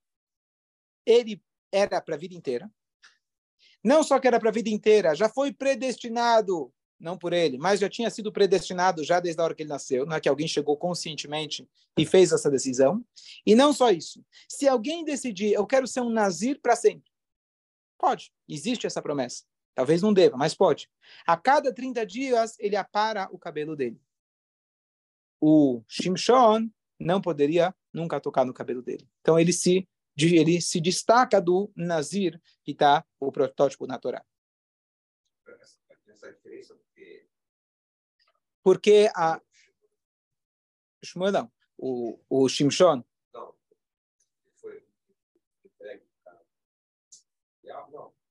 ele 1.06 1.42
era 1.72 2.00
para 2.00 2.16
a 2.16 2.18
vida 2.18 2.36
inteira. 2.36 2.70
Não 3.84 4.04
só 4.04 4.20
que 4.20 4.28
era 4.28 4.40
para 4.40 4.50
a 4.50 4.54
vida 4.54 4.70
inteira, 4.70 5.16
já 5.16 5.28
foi 5.28 5.52
predestinado 5.52 6.72
não 7.04 7.18
por 7.18 7.34
ele, 7.34 7.58
mas 7.58 7.82
já 7.82 7.90
tinha 7.90 8.10
sido 8.10 8.32
predestinado 8.32 9.04
já 9.04 9.20
desde 9.20 9.40
a 9.42 9.44
hora 9.44 9.54
que 9.54 9.62
ele 9.62 9.70
nasceu, 9.70 10.06
não 10.06 10.16
é 10.16 10.22
que 10.22 10.30
alguém 10.30 10.48
chegou 10.48 10.78
conscientemente 10.78 11.68
e 11.98 12.06
fez 12.06 12.32
essa 12.32 12.50
decisão. 12.50 13.06
E 13.46 13.54
não 13.54 13.74
só 13.74 13.92
isso. 13.92 14.26
Se 14.48 14.68
alguém 14.68 15.04
decidir, 15.04 15.52
eu 15.52 15.68
quero 15.68 15.86
ser 15.86 16.00
um 16.00 16.10
nazir 16.10 16.60
para 16.62 16.76
sempre, 16.76 17.12
pode. 17.98 18.32
Existe 18.48 18.88
essa 18.88 19.02
promessa. 19.02 19.44
Talvez 19.76 20.02
não 20.02 20.14
deva, 20.14 20.38
mas 20.38 20.56
pode. 20.56 20.90
A 21.28 21.36
cada 21.36 21.74
30 21.74 22.06
dias, 22.06 22.56
ele 22.58 22.76
apara 22.76 23.28
o 23.32 23.38
cabelo 23.38 23.76
dele. 23.76 24.00
O 25.42 25.84
Shimshon 25.88 26.70
não 26.98 27.20
poderia 27.20 27.76
nunca 27.92 28.20
tocar 28.20 28.46
no 28.46 28.54
cabelo 28.54 28.82
dele. 28.82 29.06
Então, 29.20 29.38
ele 29.38 29.52
se, 29.52 29.88
ele 30.16 30.62
se 30.62 30.80
destaca 30.80 31.42
do 31.42 31.70
nazir, 31.76 32.40
que 32.64 32.72
está 32.72 33.04
o 33.20 33.32
protótipo 33.32 33.86
na 33.88 33.98
Torá. 33.98 34.24
Essa 36.14 36.32
diferença 36.32 36.78
porque 38.64 39.10
a 39.16 39.42
Shmuel 41.04 41.32
não, 41.32 41.52
o, 41.78 42.18
o 42.30 42.48
Shimshon. 42.48 43.04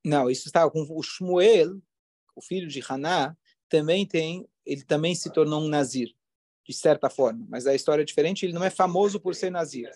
Não, 0.04 0.28
isso 0.28 0.48
está 0.48 0.68
com 0.68 0.84
o 0.90 1.02
Shmuel, 1.02 1.80
o 2.34 2.42
filho 2.42 2.66
de 2.66 2.82
Haná, 2.88 3.36
também 3.68 4.04
tem, 4.04 4.48
ele 4.66 4.82
também 4.82 5.14
se 5.14 5.30
tornou 5.30 5.62
um 5.62 5.68
nazir, 5.68 6.12
de 6.66 6.74
certa 6.74 7.08
forma, 7.08 7.46
mas 7.48 7.66
a 7.66 7.74
história 7.74 8.02
é 8.02 8.04
diferente, 8.04 8.44
ele 8.44 8.52
não 8.52 8.64
é 8.64 8.70
famoso 8.70 9.20
por 9.20 9.34
ser 9.34 9.50
nazir. 9.50 9.88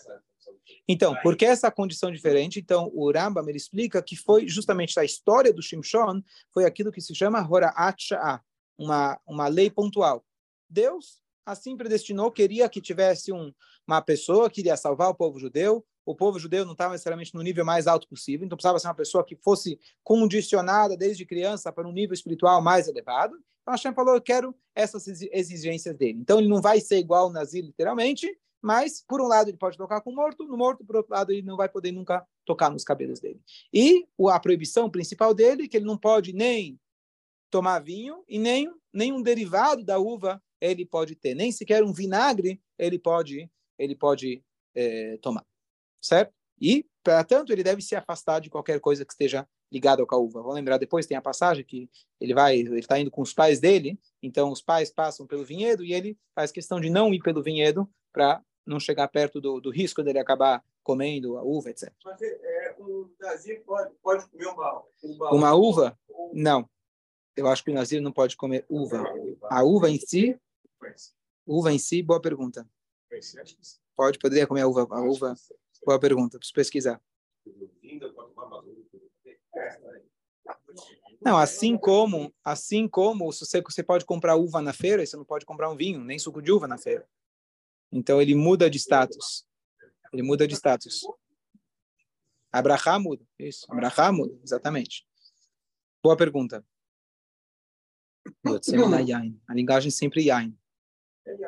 Então, 0.87 1.15
por 1.21 1.35
que 1.35 1.45
essa 1.45 1.69
condição 1.69 2.11
diferente? 2.11 2.59
Então, 2.59 2.89
o 2.93 3.11
Rambam 3.11 3.47
ele 3.47 3.57
explica 3.57 4.01
que 4.01 4.15
foi 4.15 4.47
justamente 4.47 4.97
a 4.99 5.03
história 5.03 5.53
do 5.53 5.61
Shimshon, 5.61 6.21
foi 6.53 6.65
aquilo 6.65 6.91
que 6.91 7.01
se 7.01 7.13
chama 7.13 7.45
Hora'at 7.45 8.01
Sha'ah, 8.01 8.41
uma, 8.77 9.19
uma 9.25 9.47
lei 9.47 9.69
pontual. 9.69 10.25
Deus 10.69 11.21
assim 11.45 11.77
predestinou, 11.77 12.29
queria 12.29 12.67
que 12.67 12.81
tivesse 12.81 13.31
um, 13.31 13.53
uma 13.87 14.01
pessoa 14.01 14.49
que 14.49 14.59
iria 14.59 14.75
salvar 14.75 15.09
o 15.09 15.15
povo 15.15 15.39
judeu, 15.39 15.85
o 16.05 16.13
povo 16.13 16.37
judeu 16.37 16.65
não 16.65 16.73
estava 16.73 16.91
necessariamente 16.91 17.33
no 17.33 17.41
nível 17.41 17.65
mais 17.65 17.87
alto 17.87 18.07
possível, 18.07 18.45
então 18.45 18.57
precisava 18.57 18.79
ser 18.79 18.87
uma 18.87 18.93
pessoa 18.93 19.25
que 19.25 19.35
fosse 19.37 19.79
condicionada 20.03 20.95
desde 20.97 21.25
criança 21.25 21.71
para 21.71 21.87
um 21.87 21.91
nível 21.91 22.13
espiritual 22.13 22.61
mais 22.61 22.87
elevado. 22.87 23.35
Então 23.61 23.73
Hashem 23.73 23.93
falou, 23.93 24.15
eu 24.15 24.21
quero 24.21 24.55
essas 24.75 25.07
exigências 25.07 25.95
dele. 25.97 26.19
Então 26.19 26.39
ele 26.39 26.47
não 26.47 26.61
vai 26.61 26.79
ser 26.79 26.97
igual 26.97 27.25
ao 27.25 27.31
Nazir 27.31 27.63
literalmente, 27.63 28.29
mas 28.61 29.03
por 29.05 29.21
um 29.21 29.27
lado 29.27 29.49
ele 29.49 29.57
pode 29.57 29.77
tocar 29.77 30.01
com 30.01 30.11
o 30.11 30.15
morto, 30.15 30.45
no 30.45 30.57
morto, 30.57 30.85
por 30.85 30.97
outro 30.97 31.13
lado 31.13 31.31
ele 31.31 31.41
não 31.41 31.57
vai 31.57 31.67
poder 31.67 31.91
nunca 31.91 32.25
tocar 32.45 32.69
nos 32.69 32.83
cabelos 32.83 33.19
dele. 33.19 33.41
E 33.73 34.05
a 34.29 34.39
proibição 34.39 34.89
principal 34.89 35.33
dele 35.33 35.63
é 35.63 35.67
que 35.67 35.77
ele 35.77 35.85
não 35.85 35.97
pode 35.97 36.31
nem 36.31 36.79
tomar 37.49 37.79
vinho 37.79 38.23
e 38.27 38.39
nem 38.39 38.69
nenhum 38.93 39.21
derivado 39.21 39.83
da 39.83 39.99
uva 39.99 40.41
ele 40.59 40.85
pode 40.85 41.15
ter, 41.15 41.35
nem 41.35 41.51
sequer 41.51 41.83
um 41.83 41.93
vinagre 41.93 42.61
ele 42.77 42.97
pode 42.97 43.49
ele 43.77 43.95
pode 43.95 44.43
é, 44.75 45.17
tomar 45.17 45.45
certo? 46.01 46.33
E, 46.59 46.85
para 47.03 47.23
tanto, 47.23 47.51
ele 47.51 47.63
deve 47.63 47.81
se 47.81 47.95
afastar 47.95 48.39
de 48.39 48.49
qualquer 48.49 48.79
coisa 48.79 49.05
que 49.05 49.13
esteja 49.13 49.47
ligada 49.71 50.03
ao 50.07 50.23
uva. 50.23 50.41
Vamos 50.41 50.55
lembrar 50.55 50.77
depois, 50.77 51.05
tem 51.05 51.17
a 51.17 51.21
passagem 51.21 51.63
que 51.63 51.89
ele 52.19 52.33
vai, 52.33 52.57
ele 52.57 52.79
está 52.79 52.99
indo 52.99 53.11
com 53.11 53.21
os 53.21 53.33
pais 53.33 53.59
dele, 53.59 53.99
então 54.23 54.51
os 54.51 54.61
pais 54.61 54.89
passam 54.89 55.27
pelo 55.27 55.43
vinhedo 55.43 55.83
e 55.83 55.93
ele 55.93 56.17
faz 56.33 56.51
questão 56.51 56.79
de 56.79 56.89
não 56.89 57.13
ir 57.13 57.21
pelo 57.21 57.43
vinhedo 57.43 57.87
para 58.13 58.41
não 58.65 58.79
chegar 58.79 59.07
perto 59.07 59.39
do, 59.39 59.59
do 59.59 59.69
risco 59.69 60.01
dele 60.01 60.19
acabar 60.19 60.63
comendo 60.83 61.37
a 61.37 61.43
uva, 61.43 61.69
etc. 61.69 61.91
Mas 62.03 62.21
é, 62.21 62.27
é 62.27 62.75
o 62.79 63.11
Nazir 63.19 63.61
pode, 63.65 63.93
pode 64.01 64.25
comer 64.27 64.47
uma, 64.47 64.83
uma, 65.03 65.31
uma 65.31 65.53
uva? 65.53 65.99
Ou... 66.09 66.31
Não. 66.33 66.67
Eu 67.35 67.47
acho 67.47 67.63
que 67.63 67.69
o 67.69 67.73
Nazir 67.73 68.01
não 68.01 68.11
pode 68.11 68.35
comer 68.35 68.65
uva. 68.69 69.03
A 69.49 69.63
uva 69.63 69.89
em 69.89 69.99
si? 69.99 70.39
Uva 71.45 71.71
em 71.71 71.79
si, 71.79 72.01
boa 72.01 72.21
pergunta. 72.21 72.67
Pode, 73.95 74.19
poderia 74.19 74.45
comer 74.45 74.61
a 74.61 74.67
uva. 74.67 74.87
A 74.89 75.01
uva 75.01 75.35
Boa 75.85 75.99
pergunta, 75.99 76.37
preciso 76.37 76.53
pesquisar. 76.53 77.01
Não, 81.21 81.37
assim 81.37 81.77
como, 81.77 82.33
assim 82.43 82.87
como 82.87 83.31
você, 83.31 83.61
você 83.61 83.81
pode 83.81 84.05
comprar 84.05 84.35
uva 84.35 84.61
na 84.61 84.73
feira, 84.73 85.05
você 85.05 85.15
não 85.15 85.25
pode 85.25 85.45
comprar 85.45 85.69
um 85.69 85.77
vinho, 85.77 86.03
nem 86.03 86.19
suco 86.19 86.41
de 86.41 86.51
uva 86.51 86.67
na 86.67 86.77
feira. 86.77 87.07
Então 87.91 88.21
ele 88.21 88.35
muda 88.35 88.69
de 88.69 88.77
status. 88.77 89.45
Ele 90.11 90.23
muda 90.23 90.47
de 90.47 90.55
status. 90.55 91.01
Abraham 92.51 92.99
muda. 92.99 93.25
Isso, 93.39 93.65
Abraham 93.69 94.11
muda, 94.13 94.39
exatamente. 94.43 95.07
Boa 96.03 96.17
pergunta. 96.17 96.65
A 99.47 99.53
linguagem 99.53 99.89
sempre 99.89 100.21
yain. 100.25 100.57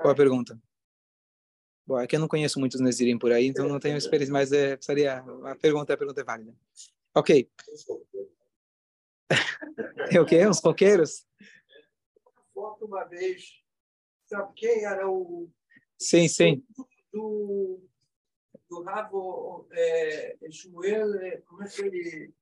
Boa 0.02 0.16
pergunta. 0.16 0.60
Bom, 1.86 2.00
é 2.00 2.06
que 2.06 2.16
eu 2.16 2.20
não 2.20 2.28
conheço 2.28 2.60
muitos 2.60 2.80
Nazirim 2.80 3.18
por 3.18 3.32
aí, 3.32 3.48
então 3.48 3.68
não 3.68 3.80
tenho 3.80 3.98
experiência, 3.98 4.32
mas 4.32 4.52
é, 4.52 4.76
precisaria. 4.76 5.18
A 5.18 5.56
pergunta, 5.56 5.94
a 5.94 5.98
pergunta 5.98 6.22
é 6.22 6.24
válida. 6.24 6.54
Ok. 7.16 7.50
é 10.12 10.22
o 10.22 10.26
quê? 10.26 10.46
Os 10.46 10.60
coqueiros? 10.60 11.26
Foto 12.54 12.86
uma 12.86 13.06
vez. 13.06 13.64
Sabe 14.28 14.54
quem 14.56 14.86
era 14.86 15.10
o. 15.10 15.50
Sim, 15.98 16.28
sim. 16.28 16.64
Do, 17.12 17.82
do 18.70 18.84
Ravo 18.84 19.68
é, 19.72 20.38
Shmuel, 20.52 21.16
é, 21.16 21.38
como 21.38 21.64
é 21.64 21.68
que 21.68 21.82
ele. 21.82 22.34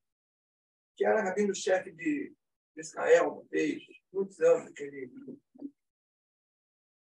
Que 0.97 1.05
era 1.05 1.23
rabino-chefe 1.23 1.91
de 1.91 2.33
Israel 2.75 3.29
uma 3.31 3.43
vez, 3.45 3.81
muitos 4.11 4.39
anos 4.41 4.73
que 4.73 4.83
ele 4.83 5.11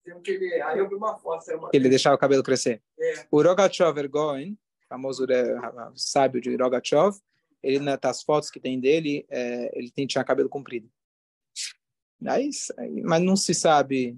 ele, 0.05 0.61
aí 0.61 0.79
eu 0.79 0.87
vi 0.87 0.95
uma 0.95 1.17
foto. 1.17 1.49
Uma... 1.55 1.69
Ele 1.73 1.89
deixava 1.89 2.15
o 2.15 2.19
cabelo 2.19 2.43
crescer. 2.43 2.81
É. 2.99 3.25
O 3.31 3.41
Rogachev 3.41 3.97
Ergoin, 3.97 4.57
famoso 4.89 5.25
é, 5.31 5.55
sábio 5.95 6.41
de 6.41 6.55
Rogachev, 6.55 7.15
ele 7.61 7.79
nas 7.79 8.21
fotos 8.21 8.51
que 8.51 8.59
tem 8.59 8.79
dele, 8.79 9.25
é, 9.29 9.77
ele 9.77 9.89
tem, 9.89 10.05
tinha 10.05 10.23
cabelo 10.23 10.49
comprido. 10.49 10.89
Aí, 12.25 12.49
mas 13.03 13.21
não 13.21 13.35
se 13.35 13.53
sabe, 13.53 14.17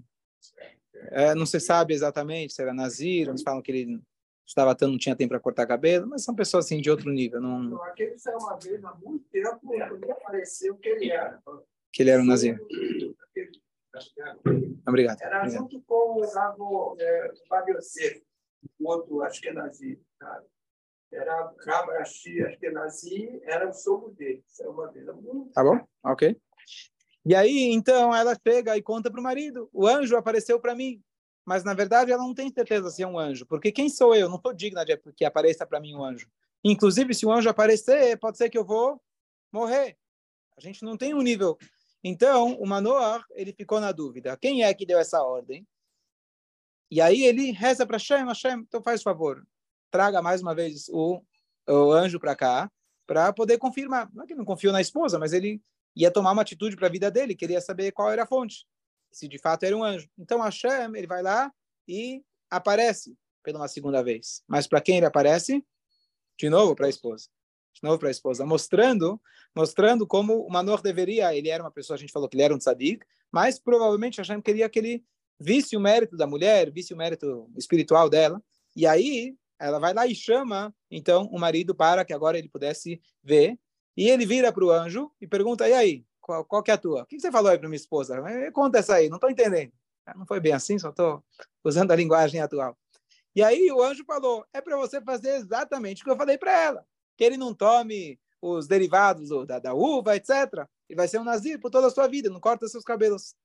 é, 1.12 1.34
não 1.34 1.46
se 1.46 1.60
sabe 1.60 1.94
exatamente 1.94 2.54
se 2.54 2.62
era 2.62 2.74
Nazir, 2.74 3.32
uns 3.32 3.42
falam 3.42 3.62
que 3.62 3.72
ele 3.72 4.02
estava 4.46 4.76
tão 4.76 4.90
não 4.90 4.98
tinha 4.98 5.16
tempo 5.16 5.30
para 5.30 5.40
cortar 5.40 5.66
cabelo, 5.66 6.08
mas 6.08 6.24
são 6.24 6.36
pessoas 6.36 6.66
assim 6.66 6.80
de 6.80 6.90
outro 6.90 7.12
nível. 7.12 7.42
Não... 7.42 7.82
Aquele 7.84 8.18
saiu 8.18 8.38
uma 8.38 8.58
vez 8.58 8.84
há 8.84 8.94
muito 8.94 9.26
tempo, 9.32 9.60
quando 9.62 10.12
apareceu 10.12 10.76
que 10.78 10.90
ele 10.90 11.12
era. 11.12 11.42
Que 11.92 12.04
ele 12.04 12.12
era 12.12 12.22
um 12.22 12.26
Nazir. 12.26 12.60
Obrigado. 14.88 15.22
Era 15.22 15.38
Obrigado. 15.40 15.52
junto 15.52 15.82
com 15.82 16.20
o 16.20 16.34
Rabo 16.34 16.96
é, 17.00 17.34
Fábio 17.48 17.78
o 18.80 18.90
outro 18.90 19.22
Ashkenazi. 19.22 20.00
Cara. 20.20 20.44
Era 21.12 21.54
Rabo 21.66 21.92
Ashkenazi, 21.92 23.42
era 23.44 23.70
o 23.70 23.74
sogro 23.74 24.12
dele. 24.12 24.44
É 24.60 24.68
uma 24.68 24.92
vez. 24.92 25.06
Tá 25.54 25.64
bom? 25.64 25.80
Ok. 26.04 26.40
E 27.26 27.34
aí, 27.34 27.72
então, 27.72 28.16
ela 28.16 28.38
chega 28.48 28.78
e 28.78 28.82
conta 28.82 29.10
para 29.10 29.20
o 29.20 29.24
marido: 29.24 29.70
o 29.74 29.88
anjo 29.88 30.16
apareceu 30.16 30.60
para 30.60 30.76
mim. 30.76 31.02
Mas, 31.46 31.64
na 31.64 31.74
verdade, 31.74 32.12
ela 32.12 32.24
não 32.24 32.34
tem 32.34 32.52
certeza 32.52 32.90
se 32.90 33.04
é 33.04 33.08
um 33.08 33.20
anjo. 33.20 33.46
Porque 33.46 33.72
quem 33.72 33.88
sou 33.88 34.16
eu? 34.16 34.28
Não 34.28 34.38
estou 34.38 34.54
digna 34.54 34.84
de 34.84 34.98
que 35.16 35.24
apareça 35.24 35.66
para 35.66 35.80
mim 35.80 35.96
um 35.96 36.04
anjo. 36.04 36.28
Inclusive, 36.64 37.14
se 37.14 37.26
o 37.26 37.32
anjo 37.32 37.48
aparecer, 37.48 38.18
pode 38.18 38.38
ser 38.38 38.50
que 38.50 38.58
eu 38.58 38.66
vou 38.66 39.00
morrer. 39.52 39.96
A 40.58 40.62
gente 40.62 40.84
não 40.84 40.98
tem 40.98 41.14
um 41.14 41.22
nível 41.22 41.58
então, 42.08 42.54
o 42.60 42.68
Manoah, 42.68 43.26
ele 43.32 43.52
ficou 43.52 43.80
na 43.80 43.92
dúvida. 43.92 44.38
Quem 44.38 44.64
é 44.64 44.72
que 44.76 44.86
deu 44.86 45.00
essa 45.00 45.24
ordem? 45.24 45.68
E 46.92 47.02
aí 47.02 47.24
ele 47.24 47.50
reza 47.50 47.84
para 47.84 47.98
Hashem, 47.98 48.28
Hashem, 48.28 48.60
então 48.60 48.80
faz 48.84 49.02
favor, 49.02 49.44
traga 49.90 50.22
mais 50.22 50.40
uma 50.40 50.54
vez 50.54 50.88
o, 50.90 51.20
o 51.68 51.92
anjo 51.92 52.20
para 52.20 52.36
cá, 52.36 52.72
para 53.08 53.34
poder 53.34 53.58
confirmar. 53.58 54.08
Não 54.14 54.24
é 54.24 54.28
que 54.28 54.36
não 54.36 54.46
confiou 54.46 54.72
na 54.72 54.82
esposa, 54.82 55.18
mas 55.18 55.34
ele 55.34 55.60
ia 55.96 56.12
tomar 56.12 56.32
uma 56.34 56.44
atitude 56.44 56.76
para 56.76 56.86
a 56.86 56.92
vida 56.92 57.10
dele, 57.10 57.34
queria 57.36 57.60
saber 57.60 57.92
qual 57.92 58.12
era 58.12 58.22
a 58.22 58.28
fonte, 58.28 58.68
se 59.12 59.28
de 59.28 59.40
fato 59.40 59.64
era 59.64 59.76
um 59.76 59.84
anjo. 59.84 60.08
Então 60.16 60.40
Hashem, 60.40 60.96
ele 60.96 61.08
vai 61.08 61.24
lá 61.24 61.52
e 61.88 62.24
aparece 62.52 63.18
pela 63.42 63.58
uma 63.58 63.68
segunda 63.68 64.04
vez. 64.04 64.44
Mas 64.48 64.68
para 64.68 64.80
quem 64.80 64.98
ele 64.98 65.08
aparece? 65.08 65.66
De 66.38 66.52
novo 66.52 66.76
para 66.76 66.86
a 66.86 66.90
esposa 66.90 67.30
de 67.76 67.84
novo 67.84 68.00
para 68.00 68.08
a 68.08 68.12
esposa, 68.12 68.46
mostrando, 68.46 69.22
mostrando 69.54 70.08
como 70.08 70.46
o 70.46 70.50
Manor 70.50 70.82
deveria, 70.82 71.36
ele 71.36 71.50
era 71.50 71.62
uma 71.62 71.72
pessoa, 71.72 71.96
a 71.96 72.00
gente 72.00 72.12
falou 72.12 72.30
que 72.30 72.36
ele 72.36 72.44
era 72.44 72.56
um 72.56 72.58
tzadik, 72.58 73.06
mas 73.32 73.60
provavelmente 73.60 74.18
Hashem 74.18 74.42
queria 74.42 74.70
que 74.70 74.80
ele 74.80 75.04
visse 75.38 75.76
o 75.76 75.80
mérito 75.80 76.16
da 76.16 76.26
mulher, 76.26 76.72
visse 76.72 76.94
o 76.94 76.98
mérito 76.98 77.50
espiritual 77.58 78.10
dela, 78.10 78.42
e 78.76 78.88
aí 78.88 79.36
ela 79.60 79.78
vai 79.78 79.94
lá 79.94 80.08
e 80.08 80.16
chama, 80.16 80.74
então, 80.90 81.26
o 81.32 81.38
marido 81.38 81.76
para 81.76 82.06
que 82.06 82.14
agora 82.14 82.38
ele 82.38 82.48
pudesse 82.48 83.02
ver, 83.22 83.60
e 83.96 84.10
ele 84.10 84.26
vira 84.26 84.52
para 84.52 84.64
o 84.64 84.72
anjo 84.72 85.12
e 85.20 85.28
pergunta, 85.28 85.68
e 85.68 85.74
aí, 85.74 86.06
qual, 86.22 86.46
qual 86.46 86.64
que 86.64 86.72
é 86.72 86.74
a 86.74 86.78
tua? 86.78 87.04
O 87.04 87.06
que 87.06 87.20
você 87.20 87.32
falou 87.32 87.52
aí 87.52 87.58
para 87.58 87.68
minha 87.68 87.78
esposa? 87.78 88.22
Conta 88.54 88.80
essa 88.80 88.96
aí, 88.96 89.10
não 89.10 89.18
estou 89.18 89.30
entendendo. 89.30 89.72
Ah, 90.06 90.14
não 90.16 90.26
foi 90.26 90.40
bem 90.40 90.54
assim, 90.54 90.78
só 90.80 90.90
estou 90.90 91.24
usando 91.64 91.92
a 91.92 91.96
linguagem 91.96 92.40
atual. 92.40 92.78
E 93.36 93.44
aí 93.44 93.70
o 93.72 93.82
anjo 93.82 94.06
falou, 94.06 94.46
é 94.54 94.62
para 94.62 94.78
você 94.78 95.02
fazer 95.02 95.36
exatamente 95.36 96.02
o 96.02 96.06
que 96.06 96.12
eu 96.12 96.18
falei 96.18 96.38
para 96.38 96.58
ela 96.58 96.86
que 97.18 97.24
ele 97.24 97.38
não 97.38 97.54
tome 97.54 98.20
os 98.42 98.68
derivados 98.68 99.30
da, 99.48 99.60
da 99.60 99.74
uva, 99.74 100.16
etc. 100.16 100.68
Ele 100.90 100.98
vai 100.98 101.08
ser 101.08 101.20
um 101.20 101.24
nazir 101.24 101.60
por 101.60 101.72
toda 101.72 101.88
a 101.88 101.92
sua 101.92 102.08
vida, 102.08 102.30
não 102.30 102.40
corta 102.40 102.68
seus 102.68 102.84
cabelos. 102.84 103.36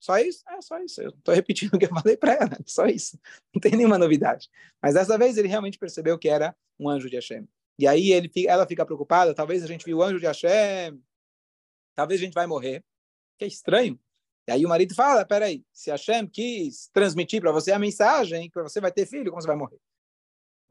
Só 0.00 0.18
isso? 0.18 0.42
É 0.48 0.60
só 0.60 0.78
isso. 0.78 1.00
Eu 1.00 1.10
estou 1.10 1.32
repetindo 1.34 1.74
o 1.74 1.78
que 1.78 1.86
eu 1.86 1.90
falei 1.90 2.16
para 2.16 2.34
ela. 2.34 2.58
Só 2.66 2.86
isso. 2.86 3.18
Não 3.54 3.60
tem 3.60 3.72
nenhuma 3.72 3.98
novidade. 3.98 4.50
Mas 4.82 4.94
dessa 4.94 5.16
vez 5.16 5.36
ele 5.38 5.48
realmente 5.48 5.78
percebeu 5.78 6.18
que 6.18 6.28
era 6.28 6.54
um 6.78 6.88
anjo 6.88 7.08
de 7.08 7.16
Hashem. 7.16 7.48
E 7.78 7.86
aí 7.86 8.12
ele, 8.12 8.30
ela 8.46 8.66
fica 8.66 8.84
preocupada. 8.84 9.34
Talvez 9.34 9.62
a 9.62 9.66
gente 9.66 9.84
viu 9.84 9.98
o 9.98 10.02
anjo 10.02 10.18
de 10.18 10.26
Hashem. 10.26 11.00
Talvez 11.94 12.20
a 12.20 12.24
gente 12.24 12.34
vai 12.34 12.46
morrer. 12.46 12.84
Que 13.38 13.44
é 13.44 13.48
estranho. 13.48 13.98
E 14.48 14.52
aí 14.52 14.66
o 14.66 14.68
marido 14.68 14.94
fala: 14.94 15.24
peraí, 15.24 15.64
se 15.72 15.90
Hashem 15.90 16.26
quis 16.26 16.88
transmitir 16.92 17.40
para 17.40 17.52
você 17.52 17.72
a 17.72 17.78
mensagem 17.78 18.50
que 18.50 18.60
você 18.60 18.80
vai 18.80 18.90
ter 18.90 19.06
filho, 19.06 19.30
como 19.30 19.40
você 19.40 19.46
vai 19.46 19.56
morrer? 19.56 19.78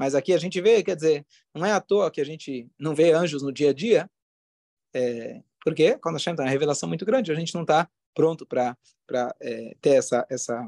Mas 0.02 0.16
aqui 0.16 0.34
a 0.34 0.38
gente 0.40 0.60
vê, 0.60 0.82
quer 0.82 0.96
dizer, 0.96 1.24
não 1.54 1.64
é 1.64 1.72
à 1.74 1.80
toa 1.80 2.10
que 2.10 2.20
a 2.20 2.24
gente 2.24 2.68
não 2.80 2.96
vê 2.96 3.12
anjos 3.12 3.44
no 3.44 3.54
dia 3.54 3.70
a 3.70 3.74
dia, 3.74 4.10
é, 4.96 5.44
porque 5.64 5.96
quando 6.00 6.16
a 6.16 6.18
gente 6.18 6.38
tem 6.38 6.44
uma 6.44 6.50
revelação 6.50 6.90
muito 6.90 7.06
grande, 7.06 7.32
a 7.32 7.36
gente 7.36 7.54
não 7.54 7.62
está 7.62 7.88
pronto 8.12 8.44
para 8.44 8.76
é, 9.40 9.78
ter 9.80 9.92
essa, 9.92 10.26
essa, 10.28 10.68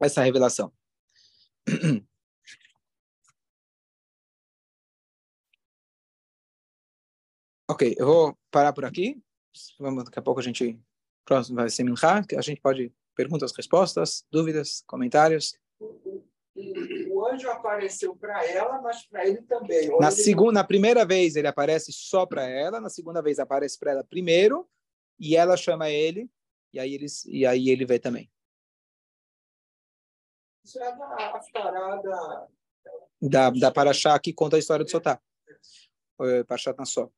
essa 0.00 0.22
revelação. 0.22 0.72
ok, 7.70 7.94
eu 7.98 8.06
vou 8.06 8.38
parar 8.50 8.72
por 8.72 8.86
aqui. 8.86 9.22
Vamos, 9.78 10.04
daqui 10.04 10.18
a 10.18 10.22
pouco 10.22 10.40
a 10.40 10.42
gente 10.42 10.80
próximo 11.26 11.56
vai 11.56 11.68
ser 11.68 11.84
Minha, 11.84 12.24
que 12.26 12.36
a 12.36 12.40
gente 12.40 12.62
pode 12.62 12.90
perguntas, 13.14 13.52
respostas, 13.54 14.24
dúvidas, 14.30 14.82
comentários 14.86 15.58
o 17.10 17.26
anjo 17.26 17.48
apareceu 17.50 18.16
para 18.16 18.44
ela, 18.44 18.80
mas 18.80 19.06
para 19.06 19.26
ele 19.26 19.42
também. 19.42 19.88
na 19.98 20.10
segunda, 20.10 20.52
na 20.52 20.64
primeira 20.64 21.04
vez 21.04 21.36
ele 21.36 21.46
aparece 21.46 21.92
só 21.92 22.26
para 22.26 22.44
ela, 22.46 22.80
na 22.80 22.88
segunda 22.88 23.22
vez 23.22 23.38
aparece 23.38 23.78
para 23.78 23.92
ela 23.92 24.04
primeiro 24.04 24.68
e 25.18 25.36
ela 25.36 25.56
chama 25.56 25.90
ele 25.90 26.30
e 26.72 26.78
aí 26.78 26.94
eles 26.94 27.24
e 27.26 27.46
aí 27.46 27.68
ele 27.68 27.86
vê 27.86 27.98
também. 27.98 28.30
Isso 30.64 30.78
é 30.80 30.88
a 30.88 31.40
parada 31.52 32.48
da, 33.22 33.50
da 33.50 33.70
Paraxá 33.70 34.18
que 34.18 34.32
conta 34.32 34.56
a 34.56 34.58
história 34.58 34.84
do 34.84 34.90
Sotá. 34.90 35.20
Eh, 36.20 36.44
Parashat 36.44 36.76
Nassó. 36.76 37.10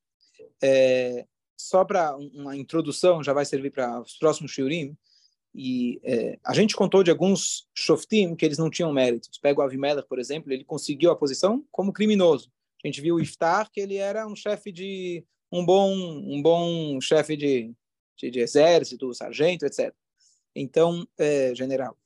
É, 0.61 1.25
só 1.57 1.83
para 1.83 2.15
uma 2.15 2.55
introdução, 2.55 3.23
já 3.23 3.33
vai 3.33 3.45
servir 3.45 3.71
para 3.71 4.01
os 4.01 4.17
próximos 4.17 4.51
shiurim, 4.51 4.97
e 5.53 5.99
é, 6.03 6.39
a 6.43 6.53
gente 6.53 6.75
contou 6.75 7.03
de 7.03 7.11
alguns 7.11 7.67
shoftim 7.73 8.35
que 8.35 8.45
eles 8.45 8.57
não 8.57 8.69
tinham 8.69 8.91
méritos. 8.93 9.37
Pega 9.37 9.59
o 9.59 9.63
Avimelech, 9.63 10.07
por 10.07 10.19
exemplo, 10.19 10.51
ele 10.51 10.63
conseguiu 10.63 11.11
a 11.11 11.15
posição 11.15 11.65
como 11.71 11.91
criminoso. 11.91 12.51
A 12.83 12.87
gente 12.87 13.01
viu 13.01 13.15
o 13.15 13.19
Iftar, 13.19 13.69
que 13.69 13.79
ele 13.79 13.97
era 13.97 14.25
um 14.25 14.35
chefe 14.35 14.71
de 14.71 15.23
um 15.51 15.65
bom 15.65 15.93
um 15.93 16.41
bom 16.41 16.99
chefe 17.01 17.35
de, 17.35 17.73
de, 18.17 18.31
de 18.31 18.39
exército, 18.39 19.13
sargento, 19.13 19.65
etc. 19.65 19.93
Então, 20.55 21.05
é, 21.17 21.53
general. 21.53 21.97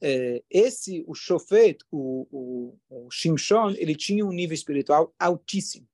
É, 0.00 0.42
esse, 0.50 1.04
o 1.06 1.14
Shofet, 1.14 1.78
o, 1.90 2.26
o, 2.30 2.78
o 2.88 3.10
Shimshon, 3.10 3.70
ele 3.70 3.94
tinha 3.94 4.24
um 4.24 4.32
nível 4.32 4.54
espiritual 4.54 5.14
altíssimo. 5.18 5.86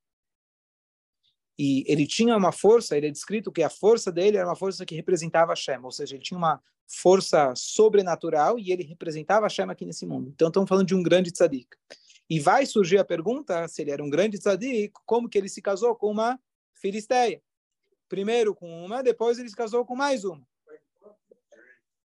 E 1.64 1.84
ele 1.86 2.08
tinha 2.08 2.36
uma 2.36 2.50
força, 2.50 2.96
ele 2.96 3.06
é 3.06 3.10
descrito 3.12 3.52
que 3.52 3.62
a 3.62 3.70
força 3.70 4.10
dele 4.10 4.36
era 4.36 4.48
uma 4.48 4.56
força 4.56 4.84
que 4.84 4.96
representava 4.96 5.52
Hashem, 5.52 5.78
ou 5.80 5.92
seja, 5.92 6.16
ele 6.16 6.24
tinha 6.24 6.36
uma 6.36 6.60
força 6.88 7.54
sobrenatural 7.54 8.58
e 8.58 8.72
ele 8.72 8.82
representava 8.82 9.46
Hashem 9.46 9.70
aqui 9.70 9.86
nesse 9.86 10.04
mundo. 10.04 10.28
Então, 10.34 10.48
estamos 10.48 10.68
falando 10.68 10.88
de 10.88 10.94
um 10.96 11.04
grande 11.04 11.30
tzadik. 11.30 11.68
E 12.28 12.40
vai 12.40 12.66
surgir 12.66 12.98
a 12.98 13.04
pergunta, 13.04 13.68
se 13.68 13.80
ele 13.80 13.92
era 13.92 14.02
um 14.02 14.10
grande 14.10 14.40
tzadik, 14.40 14.92
como 15.06 15.28
que 15.28 15.38
ele 15.38 15.48
se 15.48 15.62
casou 15.62 15.94
com 15.94 16.10
uma 16.10 16.36
filisteia? 16.74 17.40
Primeiro 18.08 18.56
com 18.56 18.84
uma, 18.84 19.00
depois 19.00 19.38
ele 19.38 19.48
se 19.48 19.54
casou 19.54 19.84
com 19.86 19.94
mais 19.94 20.24
uma. 20.24 20.44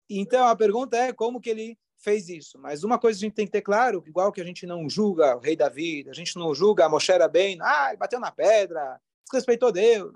Então, 0.07 0.45
a 0.45 0.55
pergunta 0.55 0.97
é 0.97 1.11
como 1.11 1.41
que 1.41 1.49
ele 1.49 1.79
fez 1.97 2.29
isso. 2.29 2.59
Mas 2.59 2.83
uma 2.83 2.99
coisa 2.99 3.17
a 3.17 3.21
gente 3.21 3.33
tem 3.33 3.47
que 3.47 3.51
ter 3.51 3.63
claro, 3.63 4.03
igual 4.05 4.31
que 4.31 4.39
a 4.39 4.45
gente 4.45 4.67
não 4.67 4.87
julga 4.87 5.35
o 5.35 5.39
rei 5.39 5.55
Davi, 5.55 6.05
a 6.07 6.13
gente 6.13 6.37
não 6.37 6.53
julga 6.53 6.85
a 6.85 6.89
Moshe 6.89 7.11
bem, 7.31 7.57
ah, 7.59 7.87
ele 7.89 7.97
bateu 7.97 8.19
na 8.19 8.31
pedra, 8.31 9.01
desrespeitou 9.29 9.71
Deus. 9.71 10.11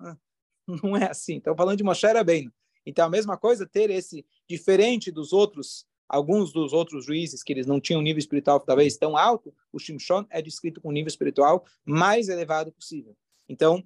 Não 0.84 0.96
é 0.96 1.10
assim. 1.10 1.38
Estamos 1.38 1.58
falando 1.58 1.78
de 1.78 1.84
Moshe 1.84 2.08
bem. 2.26 2.52
Então, 2.86 3.06
a 3.06 3.10
mesma 3.10 3.38
coisa, 3.38 3.68
ter 3.68 3.90
esse, 3.90 4.26
diferente 4.48 5.12
dos 5.12 5.34
outros, 5.34 5.86
alguns 6.10 6.52
dos 6.52 6.74
outros 6.74 7.06
juízes, 7.06 7.44
que 7.44 7.54
eles 7.54 7.68
não 7.68 7.80
tinham 7.80 8.02
nível 8.02 8.20
espiritual 8.20 8.60
talvez 8.60 8.98
tão 8.98 9.16
alto, 9.16 9.54
o 9.72 9.78
Shimshon 9.78 10.26
é 10.30 10.42
descrito 10.42 10.82
com 10.82 10.92
nível 10.92 11.08
espiritual 11.08 11.64
mais 11.86 12.28
elevado 12.28 12.72
possível. 12.72 13.16
Então, 13.48 13.84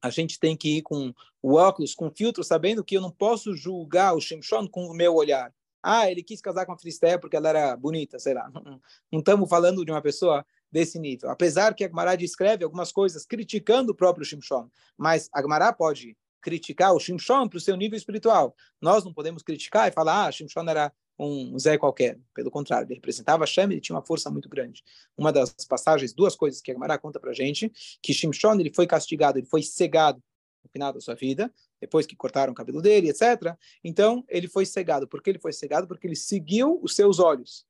a 0.00 0.10
gente 0.10 0.38
tem 0.38 0.56
que 0.56 0.78
ir 0.78 0.82
com 0.82 1.12
o 1.42 1.54
óculos, 1.54 1.94
com 1.94 2.06
o 2.06 2.10
filtro, 2.10 2.42
sabendo 2.42 2.84
que 2.84 2.96
eu 2.96 3.00
não 3.00 3.10
posso 3.10 3.54
julgar 3.54 4.14
o 4.14 4.20
Shimshon 4.20 4.66
com 4.68 4.86
o 4.86 4.94
meu 4.94 5.14
olhar. 5.14 5.52
Ah, 5.82 6.10
ele 6.10 6.22
quis 6.22 6.40
casar 6.40 6.66
com 6.66 6.72
a 6.72 6.78
Filisteia 6.78 7.18
porque 7.18 7.36
ela 7.36 7.48
era 7.48 7.76
bonita, 7.76 8.18
sei 8.18 8.34
lá. 8.34 8.50
Não 9.12 9.20
estamos 9.20 9.48
falando 9.48 9.84
de 9.84 9.92
uma 9.92 10.02
pessoa 10.02 10.44
desse 10.70 10.98
nível. 10.98 11.30
Apesar 11.30 11.74
que 11.74 11.84
a 11.84 11.88
Gemara 11.88 12.16
descreve 12.16 12.64
algumas 12.64 12.92
coisas 12.92 13.24
criticando 13.24 13.92
o 13.92 13.94
próprio 13.94 14.24
Shimshon, 14.24 14.68
mas 14.96 15.28
a 15.32 15.40
Gemara 15.40 15.72
pode 15.72 16.16
criticar 16.40 16.94
o 16.94 17.00
Shimshon 17.00 17.48
para 17.48 17.56
o 17.56 17.60
seu 17.60 17.76
nível 17.76 17.96
espiritual. 17.96 18.54
Nós 18.80 19.04
não 19.04 19.12
podemos 19.12 19.42
criticar 19.42 19.88
e 19.88 19.92
falar, 19.92 20.26
ah, 20.26 20.32
Shimshon 20.32 20.68
era 20.68 20.92
um 21.18 21.58
Zé 21.58 21.76
qualquer. 21.76 22.18
Pelo 22.32 22.50
contrário, 22.50 22.86
ele 22.86 22.94
representava 22.94 23.44
Hashem, 23.44 23.64
ele 23.64 23.80
tinha 23.80 23.96
uma 23.96 24.04
força 24.04 24.30
muito 24.30 24.48
grande. 24.48 24.82
Uma 25.16 25.32
das 25.32 25.52
passagens, 25.68 26.12
duas 26.12 26.36
coisas 26.36 26.60
que 26.60 26.70
a 26.70 26.74
Gemara 26.74 26.98
conta 26.98 27.18
para 27.18 27.32
gente, 27.32 27.72
que 28.00 28.14
Shimshon 28.14 28.60
ele 28.60 28.72
foi 28.72 28.86
castigado, 28.86 29.38
ele 29.38 29.46
foi 29.46 29.62
cegado 29.62 30.22
no 30.62 30.70
final 30.70 30.92
da 30.92 31.00
sua 31.00 31.14
vida, 31.14 31.52
depois 31.80 32.06
que 32.06 32.16
cortaram 32.16 32.52
o 32.52 32.54
cabelo 32.54 32.80
dele, 32.80 33.08
etc. 33.10 33.56
Então, 33.82 34.24
ele 34.28 34.48
foi 34.48 34.64
cegado. 34.64 35.08
Por 35.08 35.22
que 35.22 35.30
ele 35.30 35.38
foi 35.38 35.52
cegado? 35.52 35.86
Porque 35.86 36.06
ele 36.06 36.16
seguiu 36.16 36.78
os 36.82 36.94
seus 36.94 37.18
olhos. 37.18 37.66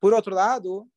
Por 0.00 0.12
outro 0.12 0.34
lado, 0.34 0.88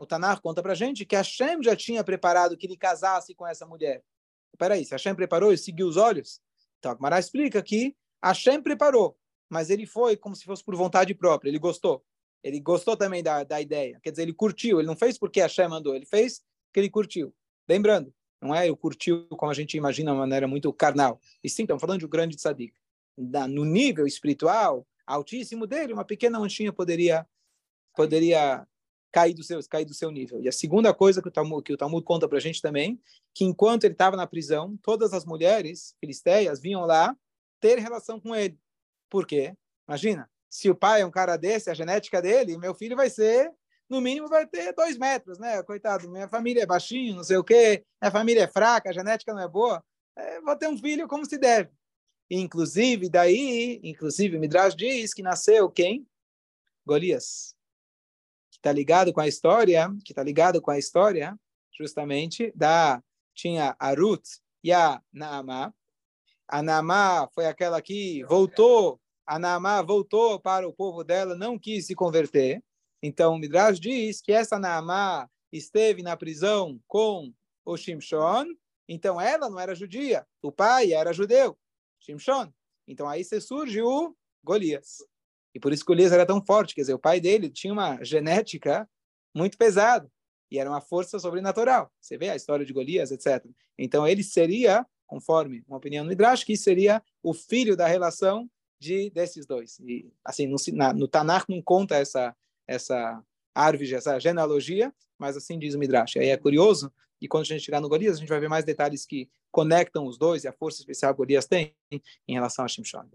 o 0.00 0.06
Tanar 0.06 0.40
conta 0.40 0.62
para 0.62 0.74
gente 0.74 1.04
que 1.04 1.16
Hashem 1.16 1.62
já 1.62 1.74
tinha 1.74 2.04
preparado 2.04 2.56
que 2.56 2.66
ele 2.66 2.76
casasse 2.76 3.34
com 3.34 3.46
essa 3.46 3.66
mulher. 3.66 4.02
Peraí, 4.58 4.84
se 4.84 4.92
Hashem 4.92 5.14
preparou 5.14 5.52
e 5.52 5.58
seguiu 5.58 5.86
os 5.86 5.96
olhos? 5.96 6.40
Então, 6.78 6.92
a 6.92 6.94
Gemara 6.94 7.18
explica 7.18 7.62
que 7.62 7.94
Hashem 8.22 8.62
preparou, 8.62 9.16
mas 9.48 9.70
ele 9.70 9.86
foi 9.86 10.16
como 10.16 10.34
se 10.34 10.44
fosse 10.44 10.64
por 10.64 10.74
vontade 10.74 11.14
própria, 11.14 11.50
ele 11.50 11.58
gostou. 11.58 12.04
Ele 12.42 12.60
gostou 12.60 12.96
também 12.96 13.22
da, 13.22 13.42
da 13.44 13.60
ideia, 13.60 13.98
quer 14.02 14.10
dizer, 14.10 14.22
ele 14.22 14.32
curtiu, 14.32 14.78
ele 14.78 14.86
não 14.86 14.96
fez 14.96 15.18
porque 15.18 15.40
Hashem 15.40 15.68
mandou, 15.68 15.94
ele 15.94 16.06
fez 16.06 16.42
porque 16.66 16.80
ele 16.80 16.90
curtiu. 16.90 17.34
Lembrando, 17.68 18.14
não 18.40 18.54
é 18.54 18.70
o 18.70 18.76
curtiu 18.76 19.26
como 19.30 19.50
a 19.50 19.54
gente 19.54 19.76
imagina 19.76 20.10
de 20.10 20.16
uma 20.16 20.20
maneira 20.20 20.46
muito 20.46 20.72
carnal. 20.72 21.20
E 21.42 21.48
sim, 21.48 21.62
estamos 21.62 21.80
falando 21.80 22.00
de 22.00 22.06
um 22.06 22.08
grande 22.08 22.36
tzadik. 22.36 22.74
no 23.48 23.64
nível 23.64 24.06
espiritual 24.06 24.86
altíssimo 25.06 25.66
dele, 25.66 25.92
uma 25.92 26.04
pequena 26.04 26.38
manchinha 26.38 26.72
poderia 26.72 27.26
poderia 27.94 28.66
cair 29.12 29.34
do 29.34 29.42
seu, 29.42 29.58
cair 29.68 29.84
do 29.84 29.94
seu 29.94 30.10
nível. 30.10 30.40
E 30.42 30.48
a 30.48 30.52
segunda 30.52 30.92
coisa 30.92 31.22
que 31.22 31.28
o 31.28 31.30
Talmud, 31.30 31.62
que 31.62 31.72
o 31.72 31.76
Talmud 31.76 32.04
conta 32.04 32.28
para 32.28 32.38
a 32.38 32.40
gente 32.40 32.60
também, 32.60 33.00
que 33.34 33.44
enquanto 33.44 33.84
ele 33.84 33.94
estava 33.94 34.16
na 34.16 34.26
prisão, 34.26 34.76
todas 34.82 35.12
as 35.12 35.24
mulheres 35.24 35.94
filisteias 35.98 36.60
vinham 36.60 36.82
lá 36.82 37.16
ter 37.60 37.78
relação 37.78 38.20
com 38.20 38.34
ele. 38.34 38.58
Por 39.08 39.26
quê? 39.26 39.54
Imagina, 39.88 40.30
se 40.50 40.68
o 40.68 40.74
pai 40.74 41.00
é 41.00 41.06
um 41.06 41.10
cara 41.10 41.36
desse, 41.36 41.70
a 41.70 41.74
genética 41.74 42.20
dele, 42.20 42.58
meu 42.58 42.74
filho 42.74 42.96
vai 42.96 43.08
ser, 43.08 43.50
no 43.88 44.00
mínimo, 44.00 44.28
vai 44.28 44.46
ter 44.46 44.72
dois 44.74 44.98
metros, 44.98 45.38
né? 45.38 45.62
Coitado, 45.62 46.10
minha 46.10 46.28
família 46.28 46.62
é 46.62 46.66
baixinho, 46.66 47.16
não 47.16 47.24
sei 47.24 47.36
o 47.36 47.44
quê, 47.44 47.84
minha 48.02 48.10
família 48.10 48.44
é 48.44 48.48
fraca, 48.48 48.90
a 48.90 48.92
genética 48.92 49.32
não 49.32 49.42
é 49.42 49.48
boa, 49.48 49.82
é, 50.16 50.40
vou 50.40 50.56
ter 50.56 50.68
um 50.68 50.76
filho 50.76 51.06
como 51.06 51.24
se 51.24 51.38
deve. 51.38 51.70
Inclusive, 52.28 53.08
daí, 53.08 53.80
inclusive, 53.82 54.38
Midrash 54.38 54.74
diz 54.74 55.14
que 55.14 55.22
nasceu 55.22 55.70
quem? 55.70 56.06
Golias 56.84 57.55
está 58.66 58.72
ligado 58.72 59.12
com 59.12 59.20
a 59.20 59.28
história, 59.28 59.88
que 60.04 60.10
está 60.10 60.24
ligado 60.24 60.60
com 60.60 60.72
a 60.72 60.78
história, 60.78 61.38
justamente, 61.78 62.52
da 62.56 63.00
tinha 63.32 63.76
a 63.78 63.94
Ruth 63.94 64.40
e 64.64 64.72
a 64.72 65.00
Naamá. 65.12 65.72
A 66.48 66.62
Naamá 66.62 67.28
foi 67.32 67.46
aquela 67.46 67.80
que 67.80 68.24
voltou, 68.24 69.00
a 69.24 69.38
Naamá 69.38 69.82
voltou 69.82 70.40
para 70.40 70.66
o 70.66 70.72
povo 70.72 71.04
dela, 71.04 71.36
não 71.36 71.56
quis 71.56 71.86
se 71.86 71.94
converter. 71.94 72.60
Então, 73.00 73.34
o 73.34 73.38
Midrash 73.38 73.78
diz 73.78 74.20
que 74.20 74.32
essa 74.32 74.58
Naamá 74.58 75.30
esteve 75.52 76.02
na 76.02 76.16
prisão 76.16 76.80
com 76.88 77.32
o 77.64 77.76
Shimshon, 77.76 78.46
então 78.88 79.20
ela 79.20 79.48
não 79.48 79.60
era 79.60 79.76
judia, 79.76 80.26
o 80.42 80.50
pai 80.50 80.92
era 80.92 81.12
judeu, 81.12 81.56
Shimshon. 82.00 82.52
Então 82.86 83.08
aí 83.08 83.24
se 83.24 83.40
surge 83.40 83.80
o 83.80 84.12
Golias. 84.42 84.98
E 85.56 85.58
por 85.58 85.72
isso 85.72 85.86
que 85.86 85.90
Elias 85.90 86.12
era 86.12 86.26
tão 86.26 86.44
forte, 86.44 86.74
quer 86.74 86.82
dizer, 86.82 86.92
o 86.92 86.98
pai 86.98 87.18
dele 87.18 87.48
tinha 87.48 87.72
uma 87.72 88.04
genética 88.04 88.86
muito 89.34 89.56
pesada 89.56 90.06
e 90.50 90.58
era 90.58 90.68
uma 90.68 90.82
força 90.82 91.18
sobrenatural. 91.18 91.90
Você 91.98 92.18
vê 92.18 92.28
a 92.28 92.36
história 92.36 92.62
de 92.62 92.74
Golias, 92.74 93.10
etc. 93.10 93.42
Então 93.78 94.06
ele 94.06 94.22
seria, 94.22 94.86
conforme 95.06 95.64
uma 95.66 95.78
opinião 95.78 96.04
no 96.04 96.10
Midrash, 96.10 96.44
que 96.44 96.58
seria 96.58 97.02
o 97.22 97.32
filho 97.32 97.74
da 97.74 97.86
relação 97.86 98.50
de 98.78 99.08
desses 99.08 99.46
dois. 99.46 99.80
E 99.80 100.12
assim, 100.22 100.46
no, 100.46 100.56
na, 100.74 100.92
no 100.92 101.08
Tanakh 101.08 101.46
não 101.48 101.62
conta 101.62 101.96
essa 101.96 102.36
essa 102.68 103.24
árvore, 103.54 103.94
essa 103.94 104.18
genealogia, 104.18 104.92
mas 105.18 105.38
assim 105.38 105.58
diz 105.58 105.74
o 105.74 105.78
Midrash. 105.78 106.18
Aí 106.18 106.28
é 106.28 106.36
curioso, 106.36 106.92
e 107.18 107.26
quando 107.26 107.44
a 107.44 107.46
gente 107.46 107.64
chegar 107.64 107.80
no 107.80 107.88
Golias, 107.88 108.16
a 108.16 108.20
gente 108.20 108.28
vai 108.28 108.40
ver 108.40 108.50
mais 108.50 108.64
detalhes 108.66 109.06
que 109.06 109.30
conectam 109.50 110.04
os 110.04 110.18
dois 110.18 110.44
e 110.44 110.48
a 110.48 110.52
força 110.52 110.80
especial 110.80 111.14
que 111.14 111.18
Golias 111.18 111.46
tem 111.46 111.74
em 111.90 112.34
relação 112.34 112.62
a 112.62 112.68
Shimshon. 112.68 113.06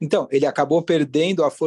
Então, 0.00 0.28
ele 0.30 0.46
acabou 0.46 0.82
perdendo 0.82 1.44
a 1.44 1.50
força 1.50 1.56